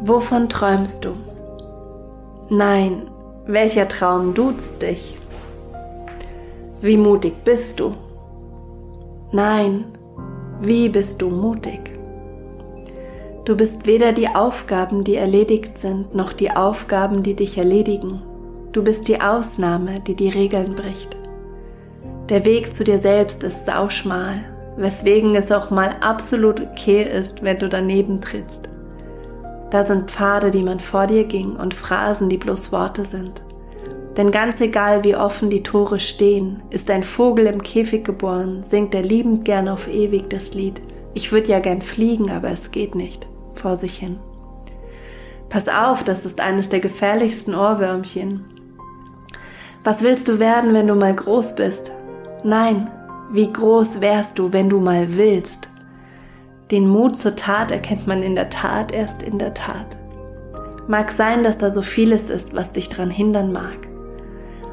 Wovon 0.00 0.48
träumst 0.48 1.04
du? 1.04 1.16
Nein, 2.48 3.10
welcher 3.46 3.88
Traum 3.88 4.32
duzt 4.32 4.80
dich? 4.80 5.18
Wie 6.80 6.96
mutig 6.96 7.44
bist 7.44 7.80
du? 7.80 7.96
Nein, 9.32 9.84
wie 10.60 10.88
bist 10.88 11.22
du 11.22 11.30
mutig? 11.30 11.78
Du 13.44 13.56
bist 13.56 13.86
weder 13.86 14.12
die 14.12 14.26
Aufgaben, 14.26 15.04
die 15.04 15.14
erledigt 15.14 15.78
sind, 15.78 16.16
noch 16.16 16.32
die 16.32 16.50
Aufgaben, 16.50 17.22
die 17.22 17.34
dich 17.34 17.56
erledigen. 17.56 18.22
Du 18.72 18.82
bist 18.82 19.06
die 19.06 19.20
Ausnahme, 19.20 20.00
die 20.00 20.16
die 20.16 20.30
Regeln 20.30 20.74
bricht. 20.74 21.16
Der 22.28 22.44
Weg 22.44 22.72
zu 22.72 22.82
dir 22.82 22.98
selbst 22.98 23.44
ist 23.44 23.66
sauschmal, 23.66 24.44
weswegen 24.76 25.36
es 25.36 25.52
auch 25.52 25.70
mal 25.70 25.94
absolut 26.00 26.60
okay 26.60 27.04
ist, 27.04 27.44
wenn 27.44 27.60
du 27.60 27.68
daneben 27.68 28.20
trittst. 28.20 28.68
Da 29.70 29.84
sind 29.84 30.10
Pfade, 30.10 30.50
die 30.50 30.64
man 30.64 30.80
vor 30.80 31.06
dir 31.06 31.22
ging 31.22 31.54
und 31.54 31.72
Phrasen, 31.72 32.28
die 32.28 32.38
bloß 32.38 32.72
Worte 32.72 33.04
sind. 33.04 33.44
Denn 34.16 34.30
ganz 34.30 34.60
egal, 34.60 35.04
wie 35.04 35.14
offen 35.14 35.50
die 35.50 35.62
Tore 35.62 36.00
stehen, 36.00 36.62
ist 36.70 36.90
ein 36.90 37.02
Vogel 37.02 37.46
im 37.46 37.62
Käfig 37.62 38.04
geboren, 38.04 38.62
singt 38.62 38.94
er 38.94 39.02
liebend 39.02 39.44
gern 39.44 39.68
auf 39.68 39.88
ewig 39.88 40.28
das 40.30 40.52
Lied. 40.54 40.80
Ich 41.14 41.32
würde 41.32 41.50
ja 41.50 41.60
gern 41.60 41.80
fliegen, 41.80 42.30
aber 42.30 42.50
es 42.50 42.70
geht 42.70 42.94
nicht. 42.94 43.26
Vor 43.54 43.76
sich 43.76 43.98
hin. 43.98 44.18
Pass 45.48 45.68
auf, 45.68 46.04
das 46.04 46.24
ist 46.24 46.40
eines 46.40 46.68
der 46.68 46.80
gefährlichsten 46.80 47.54
Ohrwürmchen. 47.54 48.44
Was 49.82 50.02
willst 50.02 50.28
du 50.28 50.38
werden, 50.38 50.74
wenn 50.74 50.86
du 50.86 50.94
mal 50.94 51.14
groß 51.14 51.54
bist? 51.56 51.90
Nein, 52.44 52.90
wie 53.32 53.52
groß 53.52 54.00
wärst 54.00 54.38
du, 54.38 54.52
wenn 54.52 54.68
du 54.68 54.80
mal 54.80 55.16
willst? 55.16 55.68
Den 56.70 56.88
Mut 56.88 57.16
zur 57.16 57.34
Tat 57.34 57.72
erkennt 57.72 58.06
man 58.06 58.22
in 58.22 58.36
der 58.36 58.50
Tat 58.50 58.92
erst 58.92 59.22
in 59.22 59.38
der 59.38 59.54
Tat. 59.54 59.96
Mag 60.86 61.10
sein, 61.10 61.42
dass 61.42 61.58
da 61.58 61.70
so 61.70 61.82
vieles 61.82 62.30
ist, 62.30 62.54
was 62.54 62.72
dich 62.72 62.88
daran 62.88 63.10
hindern 63.10 63.52
mag. 63.52 63.89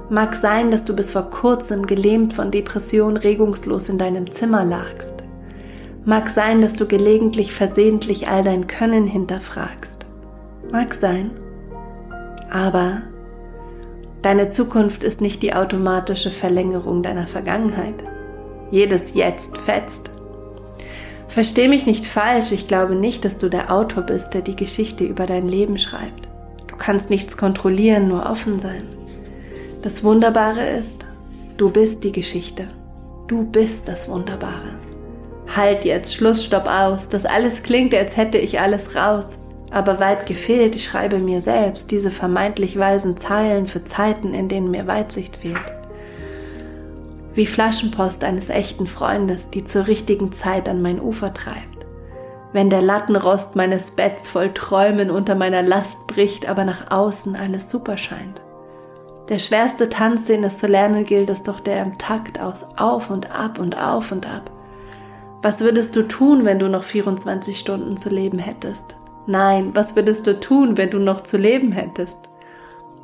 Mag 0.10 0.36
sein, 0.36 0.72
dass 0.72 0.86
du 0.86 0.96
bis 0.96 1.12
vor 1.12 1.30
kurzem 1.30 1.86
gelähmt 1.86 2.32
von 2.32 2.50
Depression 2.50 3.18
regungslos 3.18 3.90
in 3.90 3.98
deinem 3.98 4.32
Zimmer 4.32 4.64
lagst. 4.64 5.24
Mag 6.06 6.30
sein, 6.30 6.62
dass 6.62 6.78
du 6.78 6.86
gelegentlich 6.86 7.52
versehentlich 7.52 8.30
all 8.30 8.42
dein 8.42 8.68
Können 8.68 9.06
hinterfragst. 9.06 10.06
Mag 10.72 10.94
sein. 10.94 11.32
Aber 12.50 13.02
deine 14.22 14.48
Zukunft 14.48 15.04
ist 15.04 15.20
nicht 15.20 15.44
die 15.44 15.54
automatische 15.54 16.32
Verlängerung 16.32 17.04
deiner 17.04 17.28
Vergangenheit. 17.28 18.06
Jedes 18.72 19.14
Jetzt 19.14 19.58
fetzt. 19.58 20.10
Versteh 21.28 21.68
mich 21.68 21.86
nicht 21.86 22.06
falsch, 22.06 22.54
ich 22.54 22.70
glaube 22.70 22.96
nicht, 22.96 23.26
dass 23.26 23.38
du 23.38 23.50
der 23.50 23.74
Autor 23.74 24.04
bist, 24.04 24.34
der 24.34 24.42
die 24.42 24.56
Geschichte 24.56 25.04
über 25.04 25.26
dein 25.26 25.50
Leben 25.50 25.78
schreibt. 25.78 26.30
Du 26.68 26.78
kannst 26.78 27.10
nichts 27.10 27.36
kontrollieren, 27.36 28.08
nur 28.08 28.26
offen 28.26 28.60
sein. 28.60 28.97
Das 29.88 30.04
Wunderbare 30.04 30.68
ist, 30.68 31.06
du 31.56 31.70
bist 31.70 32.04
die 32.04 32.12
Geschichte. 32.12 32.68
Du 33.30 33.46
bist 33.46 33.88
das 33.88 34.10
Wunderbare. 34.10 34.76
Halt 35.56 35.86
jetzt, 35.86 36.14
Schluss, 36.14 36.44
Stopp 36.44 36.68
aus. 36.68 37.08
Das 37.08 37.24
alles 37.24 37.64
klingt, 37.64 37.96
als 37.96 38.18
hätte 38.18 38.38
ich 38.38 38.60
alles 38.60 38.98
raus. 38.98 39.28
Aber 39.72 40.02
weit 40.02 40.26
gefehlt, 40.26 40.76
ich 40.76 40.84
schreibe 40.84 41.20
mir 41.20 41.40
selbst 41.40 41.90
diese 41.90 42.12
vermeintlich 42.12 42.78
weisen 42.78 43.16
Zeilen 43.16 43.66
für 43.66 43.86
Zeiten, 43.86 44.34
in 44.34 44.50
denen 44.50 44.72
mir 44.72 44.88
Weitsicht 44.88 45.38
fehlt 45.38 45.56
wie 47.34 47.46
Flaschenpost 47.46 48.26
eines 48.26 48.50
echten 48.50 48.88
Freundes, 48.88 49.50
die 49.52 49.64
zur 49.64 49.88
richtigen 49.88 50.34
Zeit 50.34 50.68
an 50.68 50.82
mein 50.82 51.00
Ufer 51.00 51.34
treibt. 51.34 51.86
Wenn 52.52 52.70
der 52.70 52.82
Lattenrost 52.82 53.56
meines 53.56 53.92
Betts 53.92 54.28
voll 54.28 54.54
Träumen 54.54 55.12
unter 55.12 55.36
meiner 55.36 55.62
Last 55.62 55.96
bricht, 56.08 56.50
aber 56.50 56.66
nach 56.66 56.92
außen 56.92 57.38
alles 57.38 57.70
super 57.70 57.96
scheint. 57.96 58.42
Der 59.30 59.40
schwerste 59.40 59.90
Tanz, 59.90 60.26
den 60.26 60.44
es 60.44 60.58
zu 60.58 60.68
lernen 60.68 61.06
gilt, 61.06 61.30
ist 61.30 61.48
doch 61.48 61.60
der 61.60 61.82
im 61.82 61.98
Takt 61.98 62.40
aus 62.40 62.66
auf 62.78 63.10
und 63.10 63.32
ab 63.32 63.60
und 63.60 63.78
auf 63.78 64.12
und 64.12 64.26
ab. 64.26 64.50
Was 65.42 65.60
würdest 65.60 65.96
du 65.96 66.04
tun, 66.08 66.46
wenn 66.46 66.60
du 66.60 66.70
noch 66.70 66.84
24 66.84 67.60
Stunden 67.60 67.98
zu 67.98 68.10
leben 68.10 68.40
hättest? 68.40 68.96
Nein, 69.26 69.76
was 69.76 69.96
würdest 69.96 70.26
du 70.28 70.40
tun, 70.40 70.78
wenn 70.78 70.90
du 70.90 71.00
noch 71.00 71.22
zu 71.24 71.38
leben 71.38 71.72
hättest? 71.72 72.30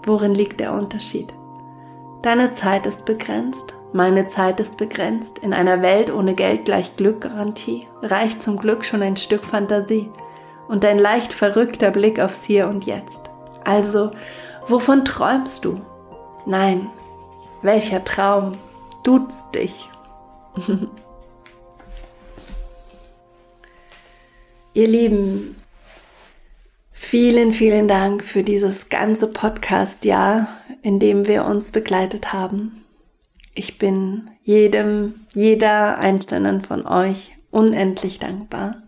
Worin 0.03 0.33
liegt 0.33 0.59
der 0.59 0.73
Unterschied? 0.73 1.33
Deine 2.21 2.51
Zeit 2.51 2.85
ist 2.85 3.05
begrenzt 3.05 3.73
meine 3.95 4.25
Zeit 4.25 4.59
ist 4.59 4.77
begrenzt. 4.77 5.37
In 5.37 5.53
einer 5.53 5.83
Welt 5.83 6.11
ohne 6.11 6.33
Geld 6.33 6.65
gleich 6.65 6.95
Glückgarantie 6.95 7.87
reicht 8.01 8.41
zum 8.41 8.57
Glück 8.57 8.83
schon 8.83 9.03
ein 9.03 9.15
Stück 9.15 9.45
Fantasie 9.45 10.09
und 10.67 10.83
ein 10.83 10.97
leicht 10.97 11.31
verrückter 11.31 11.91
Blick 11.91 12.19
aufs 12.19 12.43
Hier 12.43 12.67
und 12.67 12.85
Jetzt. 12.85 13.29
Also, 13.63 14.09
wovon 14.65 15.05
träumst 15.05 15.63
du? 15.63 15.79
Nein, 16.45 16.89
welcher 17.61 18.03
Traum 18.03 18.57
duzt 19.03 19.37
dich? 19.55 19.89
Ihr 24.73 24.87
Lieben, 24.89 25.55
vielen, 26.91 27.53
vielen 27.53 27.87
Dank 27.87 28.25
für 28.25 28.43
dieses 28.43 28.89
ganze 28.89 29.27
Podcast-Jahr, 29.27 30.49
in 30.81 30.99
dem 30.99 31.27
wir 31.27 31.45
uns 31.45 31.71
begleitet 31.71 32.33
haben. 32.33 32.83
Ich 33.55 33.77
bin 33.77 34.29
jedem, 34.41 35.21
jeder 35.33 35.97
einzelnen 35.99 36.61
von 36.61 36.85
euch 36.85 37.37
unendlich 37.51 38.19
dankbar. 38.19 38.81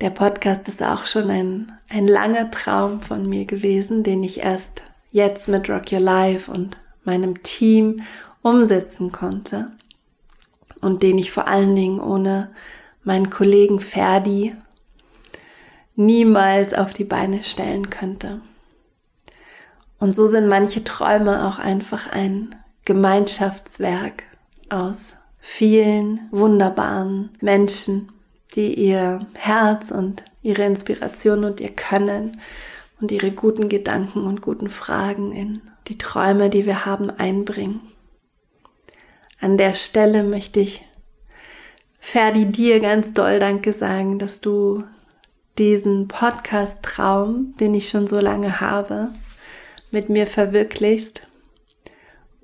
Der 0.00 0.10
Podcast 0.10 0.66
ist 0.66 0.82
auch 0.82 1.06
schon 1.06 1.30
ein, 1.30 1.70
ein 1.88 2.08
langer 2.08 2.50
Traum 2.50 3.00
von 3.00 3.28
mir 3.28 3.44
gewesen, 3.44 4.02
den 4.02 4.24
ich 4.24 4.40
erst 4.40 4.82
jetzt 5.12 5.46
mit 5.46 5.70
Rock 5.70 5.92
Your 5.92 6.00
Life 6.00 6.50
und 6.50 6.78
meinem 7.04 7.42
Team 7.42 8.02
umsetzen 8.42 9.12
konnte 9.12 9.70
und 10.80 11.02
den 11.02 11.18
ich 11.18 11.30
vor 11.30 11.46
allen 11.46 11.76
Dingen 11.76 12.00
ohne 12.00 12.50
meinen 13.04 13.30
Kollegen 13.30 13.78
Ferdi 13.78 14.56
niemals 15.94 16.74
auf 16.74 16.92
die 16.92 17.04
Beine 17.04 17.42
stellen 17.42 17.90
könnte. 17.90 18.40
Und 19.98 20.14
so 20.14 20.26
sind 20.26 20.48
manche 20.48 20.82
Träume 20.82 21.46
auch 21.46 21.58
einfach 21.58 22.10
ein 22.10 22.56
Gemeinschaftswerk 22.84 24.24
aus 24.68 25.14
vielen 25.38 26.20
wunderbaren 26.30 27.30
Menschen, 27.40 28.10
die 28.56 28.74
ihr 28.74 29.26
Herz 29.34 29.90
und 29.90 30.24
ihre 30.42 30.64
Inspiration 30.64 31.44
und 31.44 31.60
ihr 31.60 31.70
Können 31.70 32.40
und 33.02 33.10
ihre 33.10 33.32
guten 33.32 33.68
Gedanken 33.68 34.24
und 34.24 34.40
guten 34.40 34.70
Fragen 34.70 35.32
in 35.32 35.60
die 35.88 35.98
Träume, 35.98 36.48
die 36.48 36.64
wir 36.66 36.86
haben, 36.86 37.10
einbringen. 37.10 37.80
An 39.40 39.58
der 39.58 39.74
Stelle 39.74 40.22
möchte 40.22 40.60
ich 40.60 40.86
Ferdi 41.98 42.46
dir 42.46 42.78
ganz 42.78 43.12
doll 43.12 43.40
Danke 43.40 43.72
sagen, 43.72 44.20
dass 44.20 44.40
du 44.40 44.84
diesen 45.58 46.06
Podcast-Traum, 46.06 47.56
den 47.58 47.74
ich 47.74 47.88
schon 47.88 48.06
so 48.06 48.20
lange 48.20 48.60
habe, 48.60 49.10
mit 49.90 50.08
mir 50.08 50.28
verwirklichst 50.28 51.28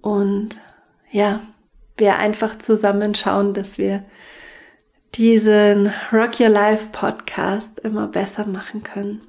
und 0.02 0.58
ja, 1.10 1.40
wir 1.96 2.16
einfach 2.16 2.58
zusammen 2.58 3.14
schauen, 3.14 3.54
dass 3.54 3.78
wir 3.78 4.04
diesen 5.14 5.92
Rock 6.12 6.40
Your 6.40 6.48
Life 6.48 6.88
Podcast 6.92 7.78
immer 7.78 8.08
besser 8.08 8.44
machen 8.46 8.82
können. 8.82 9.27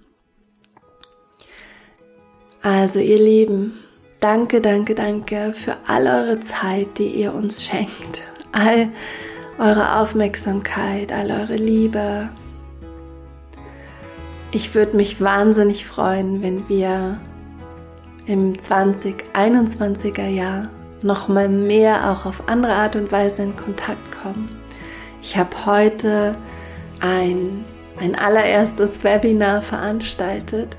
Also 2.61 2.99
ihr 2.99 3.19
Lieben, 3.19 3.79
danke, 4.19 4.59
danke, 4.59 4.93
danke 4.93 5.53
für 5.53 5.77
all 5.87 6.07
eure 6.07 6.41
Zeit, 6.41 6.97
die 6.97 7.07
ihr 7.07 7.33
uns 7.33 7.63
schenkt. 7.63 8.19
All 8.51 8.89
eure 9.57 9.99
Aufmerksamkeit, 9.99 11.13
all 11.13 11.31
eure 11.31 11.55
Liebe. 11.55 12.29
Ich 14.51 14.75
würde 14.75 14.97
mich 14.97 15.21
wahnsinnig 15.21 15.85
freuen, 15.85 16.43
wenn 16.43 16.67
wir 16.67 17.21
im 18.25 18.53
2021er 18.53 20.27
Jahr 20.27 20.69
noch 21.01 21.29
mal 21.29 21.47
mehr 21.47 22.11
auch 22.11 22.25
auf 22.25 22.49
andere 22.49 22.73
Art 22.73 22.97
und 22.97 23.09
Weise 23.09 23.43
in 23.43 23.55
Kontakt 23.55 24.11
kommen. 24.11 24.49
Ich 25.21 25.37
habe 25.37 25.65
heute 25.65 26.35
ein, 26.99 27.63
ein 28.01 28.15
allererstes 28.15 29.01
Webinar 29.01 29.61
veranstaltet 29.61 30.75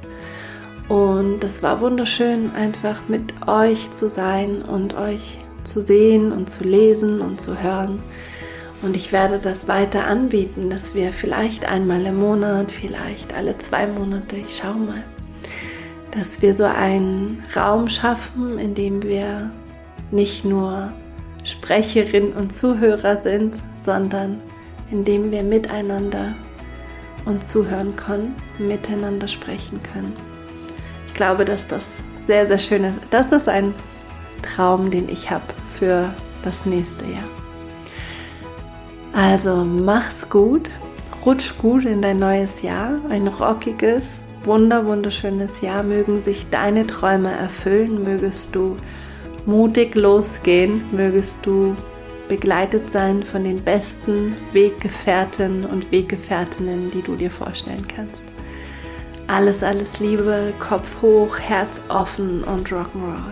und 0.90 1.38
das 1.38 1.62
war 1.62 1.81
wunderschön, 1.81 2.53
einfach 2.53 3.03
mit 3.07 3.46
euch 3.46 3.92
zu 3.92 4.09
sein 4.09 4.61
und 4.61 4.96
euch 4.96 5.38
zu 5.62 5.81
sehen 5.81 6.33
und 6.33 6.50
zu 6.50 6.64
lesen 6.64 7.20
und 7.20 7.40
zu 7.40 7.62
hören. 7.62 8.03
Und 8.83 8.96
ich 8.96 9.12
werde 9.12 9.38
das 9.38 9.68
weiter 9.68 10.09
anbieten, 10.09 10.68
dass 10.68 10.92
wir 10.92 11.12
vielleicht 11.12 11.64
einmal 11.70 12.05
im 12.07 12.18
Monat, 12.18 12.72
vielleicht 12.72 13.37
alle 13.37 13.57
zwei 13.59 13.87
Monate, 13.87 14.35
ich 14.35 14.57
schaue 14.57 14.74
mal, 14.74 15.05
dass 16.11 16.42
wir 16.42 16.55
so 16.55 16.64
einen 16.64 17.44
Raum 17.55 17.88
schaffen, 17.88 18.59
in 18.59 18.74
dem 18.74 19.05
wir 19.05 19.48
nicht 20.11 20.44
nur 20.44 20.92
Sprecherin 21.44 22.33
und 22.33 22.53
Zuhörer 22.53 23.22
sind, 23.22 23.62
sondern 23.85 24.42
in 24.90 25.05
dem 25.05 25.31
wir 25.31 25.44
miteinander 25.44 26.35
und 27.26 27.44
zuhören 27.44 27.94
können, 27.94 28.35
miteinander 28.59 29.29
sprechen 29.29 29.81
können. 29.85 30.30
Ich 31.11 31.14
glaube, 31.14 31.44
dass 31.44 31.66
das 31.66 31.87
sehr, 32.25 32.46
sehr 32.46 32.59
schön 32.59 32.85
ist. 32.85 33.01
Das 33.11 33.33
ist 33.33 33.49
ein 33.49 33.75
Traum, 34.42 34.92
den 34.92 35.09
ich 35.09 35.29
habe 35.29 35.42
für 35.75 36.14
das 36.44 36.64
nächste 36.64 37.05
Jahr. 37.05 37.29
Also 39.12 39.64
mach's 39.64 40.31
gut, 40.31 40.70
rutsch 41.27 41.53
gut 41.59 41.85
in 41.85 42.01
dein 42.01 42.20
neues 42.20 42.62
Jahr, 42.62 43.01
ein 43.11 43.27
rockiges, 43.27 44.05
wunder 44.44 44.87
wunderschönes 44.87 45.61
Jahr. 45.61 45.83
Mögen 45.83 46.20
sich 46.20 46.46
deine 46.49 46.87
Träume 46.87 47.33
erfüllen, 47.33 48.05
mögest 48.05 48.55
du 48.55 48.77
mutig 49.46 49.96
losgehen, 49.96 50.85
mögest 50.92 51.37
du 51.42 51.75
begleitet 52.29 52.88
sein 52.88 53.25
von 53.25 53.42
den 53.42 53.64
besten 53.64 54.37
Weggefährten 54.53 55.66
und 55.66 55.90
Weggefährtinnen, 55.90 56.92
die 56.92 57.03
du 57.03 57.16
dir 57.16 57.33
vorstellen 57.33 57.87
kannst. 57.88 58.30
Alles, 59.31 59.62
alles 59.62 60.01
Liebe, 60.01 60.53
Kopf 60.59 61.03
hoch, 61.03 61.38
Herz 61.38 61.81
offen 61.88 62.43
und 62.43 62.66
Rock'n'Roll. 62.69 63.31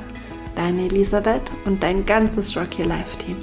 Deine 0.55 0.83
Elisabeth 0.83 1.43
und 1.65 1.83
dein 1.83 2.07
ganzes 2.07 2.57
Rock 2.57 2.79
Your 2.79 2.87
Life 2.87 3.19
Team. 3.19 3.37